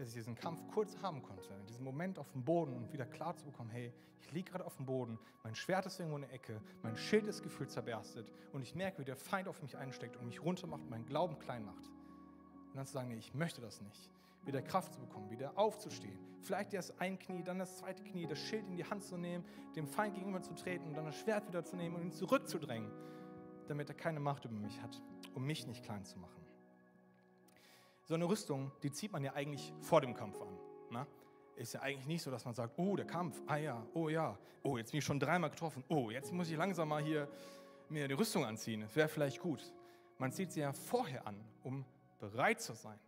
[0.00, 3.36] dass ich diesen Kampf kurz haben konnte, diesen Moment auf dem Boden und wieder klar
[3.36, 6.32] zu bekommen, hey, ich liege gerade auf dem Boden, mein Schwert ist irgendwo in der
[6.32, 10.16] Ecke, mein Schild ist gefühlt zerberstet und ich merke, wie der Feind auf mich einsteckt
[10.16, 11.86] und mich runtermacht und meinen Glauben klein macht.
[12.68, 14.10] Und dann zu sagen, nee, ich möchte das nicht.
[14.46, 16.18] Wieder Kraft zu bekommen, wieder aufzustehen.
[16.40, 19.44] Vielleicht erst ein Knie, dann das zweite Knie, das Schild in die Hand zu nehmen,
[19.76, 22.90] dem Feind gegenüber zu treten und dann das Schwert wieder zu nehmen und ihn zurückzudrängen,
[23.68, 25.02] damit er keine Macht über mich hat,
[25.34, 26.39] um mich nicht klein zu machen.
[28.10, 30.58] So eine Rüstung, die zieht man ja eigentlich vor dem Kampf an.
[30.90, 31.06] Na?
[31.54, 34.36] Ist ja eigentlich nicht so, dass man sagt, oh, der Kampf, ah ja, oh ja,
[34.64, 37.28] oh, jetzt bin ich schon dreimal getroffen, oh, jetzt muss ich langsam mal hier
[37.88, 38.80] mir die Rüstung anziehen.
[38.80, 39.62] Das wäre vielleicht gut.
[40.18, 41.84] Man zieht sie ja vorher an, um
[42.18, 42.98] bereit zu sein.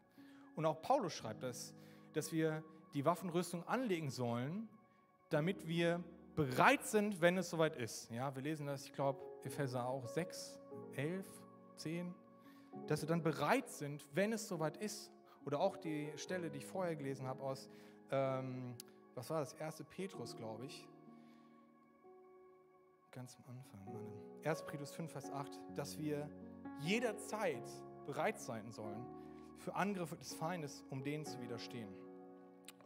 [0.55, 1.75] Und auch Paulus schreibt das,
[2.13, 2.63] dass wir
[2.95, 4.69] die Waffenrüstung anlegen sollen,
[5.31, 6.01] damit wir
[6.37, 8.09] bereit sind, wenn es soweit ist.
[8.13, 10.61] Ja, wir lesen das, ich glaube, Epheser auch 6,
[10.95, 11.27] 11,
[11.75, 12.15] 10,
[12.87, 15.11] dass wir dann bereit sind, wenn es soweit ist.
[15.45, 17.69] Oder auch die Stelle, die ich vorher gelesen habe aus,
[18.11, 18.75] ähm,
[19.15, 19.85] was war das, 1.
[19.91, 20.89] Petrus, glaube ich.
[23.11, 23.81] Ganz am Anfang,
[24.45, 24.63] 1.
[24.67, 26.31] Petrus 5, Vers 8, dass wir
[26.81, 27.69] jederzeit
[28.07, 29.05] bereit sein sollen
[29.59, 31.89] für Angriffe des Feindes, um denen zu widerstehen.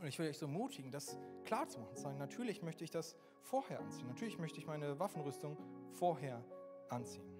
[0.00, 1.96] Und ich will euch so ermutigen, das klar zu machen.
[1.96, 4.08] Sagen, natürlich möchte ich das vorher anziehen.
[4.08, 5.56] Natürlich möchte ich meine Waffenrüstung
[5.92, 6.44] vorher
[6.88, 7.35] anziehen.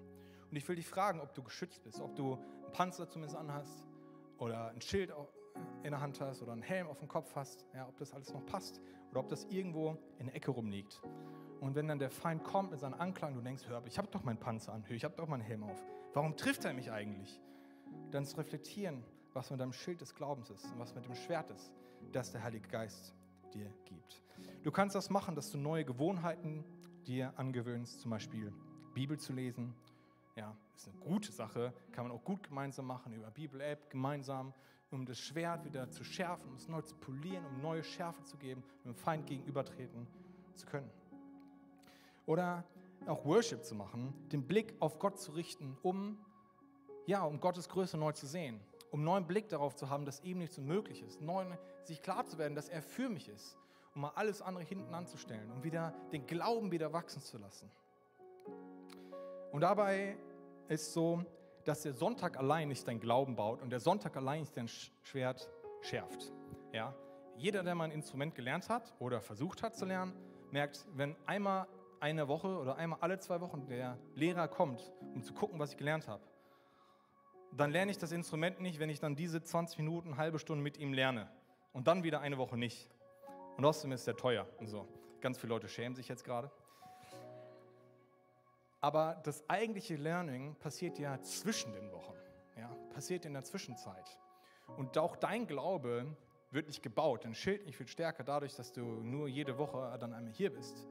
[0.57, 3.85] Und ich will dich fragen, ob du geschützt bist, ob du einen Panzer zumindest anhast
[4.39, 5.13] oder ein Schild
[5.83, 8.33] in der Hand hast oder einen Helm auf dem Kopf hast, ja, ob das alles
[8.33, 8.81] noch passt
[9.11, 11.03] oder ob das irgendwo in der Ecke rumliegt.
[11.61, 14.25] Und wenn dann der Feind kommt mit seinem Anklang, du denkst, hör, ich habe doch
[14.25, 15.85] meinen Panzer an, ich habe doch meinen Helm auf.
[16.15, 17.39] Warum trifft er mich eigentlich?
[18.11, 19.05] Dann zu reflektieren,
[19.35, 21.71] was mit deinem Schild des Glaubens ist und was mit dem Schwert ist,
[22.13, 23.15] das der Heilige Geist
[23.53, 24.23] dir gibt.
[24.63, 26.65] Du kannst das machen, dass du neue Gewohnheiten
[27.07, 28.55] dir angewöhnst, zum Beispiel
[28.95, 29.75] Bibel zu lesen.
[30.37, 34.53] Ja, ist eine gute Sache, kann man auch gut gemeinsam machen, über Bibel-App gemeinsam,
[34.91, 38.37] um das Schwert wieder zu schärfen, um es neu zu polieren, um neue Schärfe zu
[38.37, 40.07] geben, um dem Feind gegenübertreten
[40.55, 40.91] zu können.
[42.27, 42.65] Oder
[43.07, 46.19] auch Worship zu machen, den Blick auf Gott zu richten, um,
[47.07, 48.61] ja, um Gottes Größe neu zu sehen,
[48.91, 51.47] um neuen Blick darauf zu haben, dass ihm nichts unmöglich ist, neu
[51.85, 53.57] sich klar zu werden, dass er für mich ist,
[53.95, 57.71] um mal alles andere hinten anzustellen, um wieder den Glauben wieder wachsen zu lassen.
[59.53, 60.19] Und dabei
[60.69, 61.25] ist so,
[61.65, 65.49] dass der Sonntag allein nicht dein Glauben baut und der Sonntag allein nicht dein Schwert
[65.81, 66.33] schärft.
[66.73, 66.95] Ja?
[67.37, 70.13] Jeder, der mal ein Instrument gelernt hat oder versucht hat zu lernen,
[70.51, 71.67] merkt, wenn einmal
[72.01, 75.77] eine Woche oder einmal alle zwei Wochen der Lehrer kommt, um zu gucken, was ich
[75.77, 76.23] gelernt habe,
[77.53, 80.79] dann lerne ich das Instrument nicht, wenn ich dann diese 20 Minuten, halbe Stunde mit
[80.79, 81.29] ihm lerne
[81.73, 82.89] und dann wieder eine Woche nicht.
[83.57, 84.87] Und außerdem ist der teuer und so.
[85.21, 86.51] Ganz viele Leute schämen sich jetzt gerade.
[88.81, 92.15] Aber das eigentliche Learning passiert ja zwischen den Wochen,
[92.57, 94.19] ja, passiert in der Zwischenzeit.
[94.77, 96.17] Und auch dein Glaube
[96.51, 100.13] wird nicht gebaut, dein Schild nicht viel stärker dadurch, dass du nur jede Woche dann
[100.13, 100.87] einmal hier bist,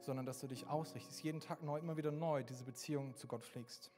[0.00, 3.44] sondern dass du dich ausrichtest, jeden Tag neu, immer wieder neu diese Beziehung zu Gott
[3.44, 3.90] pflegst.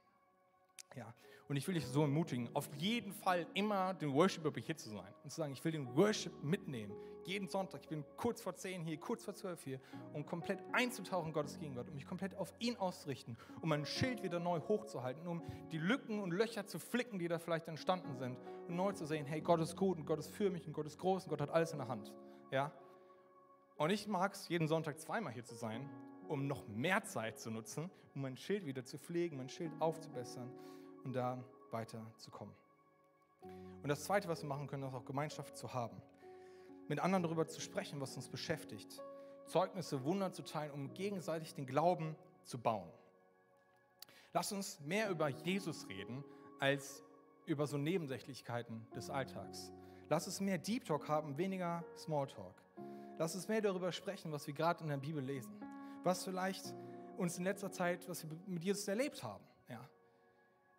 [0.94, 1.12] Ja,
[1.48, 4.90] und ich will dich so ermutigen, auf jeden Fall immer den Worship über hier zu
[4.90, 6.94] sein und zu sagen, ich will den Worship mitnehmen.
[7.26, 9.80] Jeden Sonntag, ich bin kurz vor zehn hier, kurz vor zwölf hier,
[10.12, 14.22] um komplett einzutauchen in Gottes Gegenwart, um mich komplett auf ihn auszurichten, um mein Schild
[14.22, 18.38] wieder neu hochzuhalten, um die Lücken und Löcher zu flicken, die da vielleicht entstanden sind
[18.68, 20.86] und neu zu sehen, hey, Gott ist gut und Gott ist für mich und Gott
[20.86, 22.12] ist groß und Gott hat alles in der Hand.
[22.50, 22.72] Ja?
[23.76, 25.88] Und ich mag es, jeden Sonntag zweimal hier zu sein,
[26.28, 30.50] um noch mehr Zeit zu nutzen, um mein Schild wieder zu pflegen, mein Schild aufzubessern
[31.04, 32.54] und da weiterzukommen.
[33.82, 36.00] Und das Zweite, was wir machen können, ist auch Gemeinschaft zu haben.
[36.88, 39.02] Mit anderen darüber zu sprechen, was uns beschäftigt.
[39.46, 42.88] Zeugnisse, Wunder zu teilen, um gegenseitig den Glauben zu bauen.
[44.32, 46.24] Lass uns mehr über Jesus reden,
[46.60, 47.02] als
[47.46, 49.72] über so Nebensächlichkeiten des Alltags.
[50.08, 52.54] Lass uns mehr Deep Talk haben, weniger Small Talk.
[53.18, 55.52] Lass uns mehr darüber sprechen, was wir gerade in der Bibel lesen.
[56.02, 56.74] Was vielleicht
[57.16, 59.44] uns in letzter Zeit, was wir mit Jesus erlebt haben.
[59.68, 59.88] Ja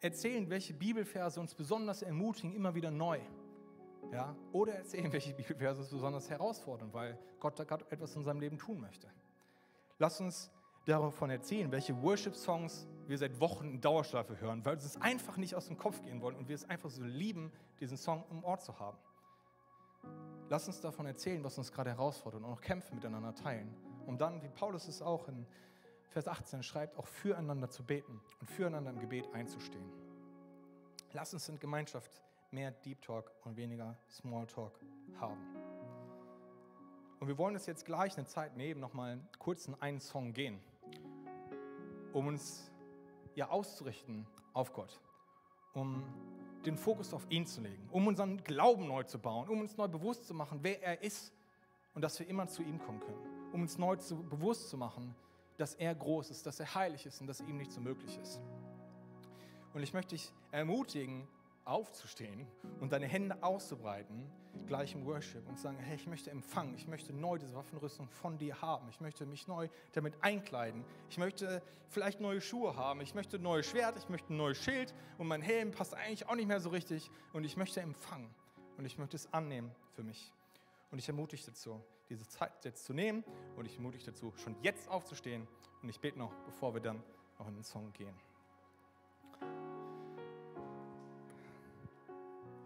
[0.06, 3.20] erzählen, welche Bibelverse uns besonders ermutigen, immer wieder neu.
[4.12, 4.36] Ja?
[4.52, 8.80] Oder erzählen, welche Bibelverse besonders herausfordern, weil Gott da gerade etwas in seinem Leben tun
[8.80, 9.08] möchte.
[9.98, 10.52] Lass uns
[10.86, 15.56] davon erzählen, welche Worship-Songs wir seit Wochen in Dauerschleife hören, weil wir es einfach nicht
[15.56, 18.62] aus dem Kopf gehen wollen und wir es einfach so lieben, diesen Song im Ort
[18.62, 18.98] zu haben.
[20.50, 23.76] Lass uns davon erzählen, was uns gerade herausfordert und auch Kämpfe miteinander teilen,
[24.06, 25.48] um dann, wie Paulus es auch in
[26.10, 29.92] Vers 18 schreibt, auch füreinander zu beten und füreinander im Gebet einzustehen.
[31.14, 32.22] Lass uns in Gemeinschaft
[32.56, 34.80] mehr Deep Talk und weniger Small Talk
[35.20, 35.42] haben.
[37.20, 40.60] Und wir wollen uns jetzt gleich eine Zeit nehmen, nochmal kurz in einen Song gehen,
[42.14, 42.72] um uns
[43.36, 45.02] ja auszurichten auf Gott,
[45.74, 46.02] um
[46.66, 49.90] den Fokus auf ihn zu legen, um unseren Glauben neu zu bauen, um uns neu
[49.90, 51.34] bewusst zu machen, wer er ist
[51.94, 55.14] und dass wir immer zu ihm kommen können, um uns neu zu, bewusst zu machen,
[55.58, 58.40] dass er groß ist, dass er heilig ist und dass ihm nichts so möglich ist.
[59.74, 61.28] Und ich möchte dich ermutigen,
[61.66, 62.48] aufzustehen
[62.80, 64.30] und deine Hände auszubreiten,
[64.68, 68.08] gleich im Worship und zu sagen, hey, ich möchte empfangen, ich möchte neu diese Waffenrüstung
[68.08, 73.02] von dir haben, ich möchte mich neu damit einkleiden, ich möchte vielleicht neue Schuhe haben,
[73.02, 76.28] ich möchte ein neues Schwert, ich möchte ein neues Schild und mein Helm passt eigentlich
[76.28, 78.34] auch nicht mehr so richtig und ich möchte empfangen
[78.78, 80.32] und ich möchte es annehmen für mich.
[80.92, 83.24] Und ich ermutige dazu, diese Zeit jetzt zu nehmen
[83.56, 85.48] und ich ermutige dazu, schon jetzt aufzustehen.
[85.82, 87.04] Und ich bete noch, bevor wir dann
[87.38, 88.16] noch in den Song gehen.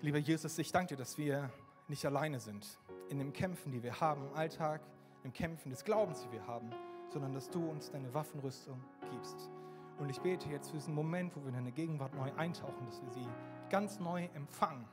[0.02, 1.50] Lieber Jesus, ich danke dir, dass wir
[1.88, 2.80] nicht alleine sind
[3.10, 4.82] in den Kämpfen, die wir haben im Alltag,
[5.24, 6.70] im Kämpfen des Glaubens, die wir haben,
[7.10, 8.82] sondern dass du uns deine Waffenrüstung
[9.12, 9.50] gibst.
[9.98, 13.02] Und ich bete jetzt für diesen Moment, wo wir in deine Gegenwart neu eintauchen, dass
[13.02, 13.28] wir sie
[13.70, 14.88] ganz neu empfangen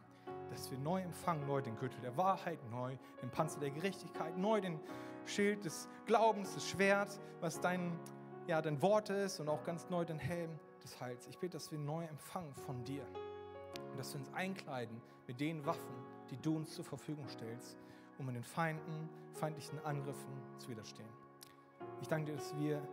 [0.51, 4.61] dass wir neu empfangen, neu den Gürtel der Wahrheit, neu den Panzer der Gerechtigkeit, neu
[4.61, 4.81] den
[5.25, 7.99] Schild des Glaubens, das Schwert, was dein,
[8.47, 11.27] ja, dein Wort ist und auch ganz neu den Helm des Heils.
[11.27, 13.05] Ich bete, dass wir neu empfangen von dir
[13.97, 15.97] und dass wir uns einkleiden mit den Waffen,
[16.31, 17.79] die du uns zur Verfügung stellst,
[18.19, 21.09] um in den Feinden, feindlichen Angriffen zu widerstehen.
[22.03, 22.87] Ich danke dir, dass wir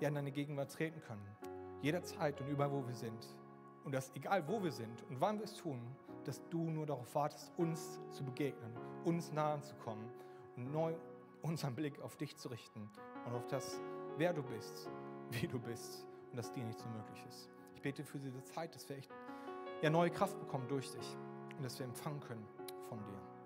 [0.00, 1.36] ja in deine Gegenwart treten können,
[1.82, 3.28] jederzeit und überall, wo wir sind
[3.84, 5.82] Und dass egal wo wir sind und wann wir es tun,
[6.24, 8.72] dass du nur darauf wartest, uns zu begegnen,
[9.04, 10.08] uns nahe zu kommen
[10.56, 10.94] und neu
[11.42, 12.88] unseren Blick auf dich zu richten
[13.26, 13.82] und auf das,
[14.16, 14.88] wer du bist,
[15.30, 17.50] wie du bist und dass dir nichts unmöglich ist.
[17.74, 19.12] Ich bete für diese Zeit, dass wir echt
[19.82, 21.16] ja, neue Kraft bekommen durch dich
[21.56, 22.44] und dass wir empfangen können
[22.88, 23.37] von dir.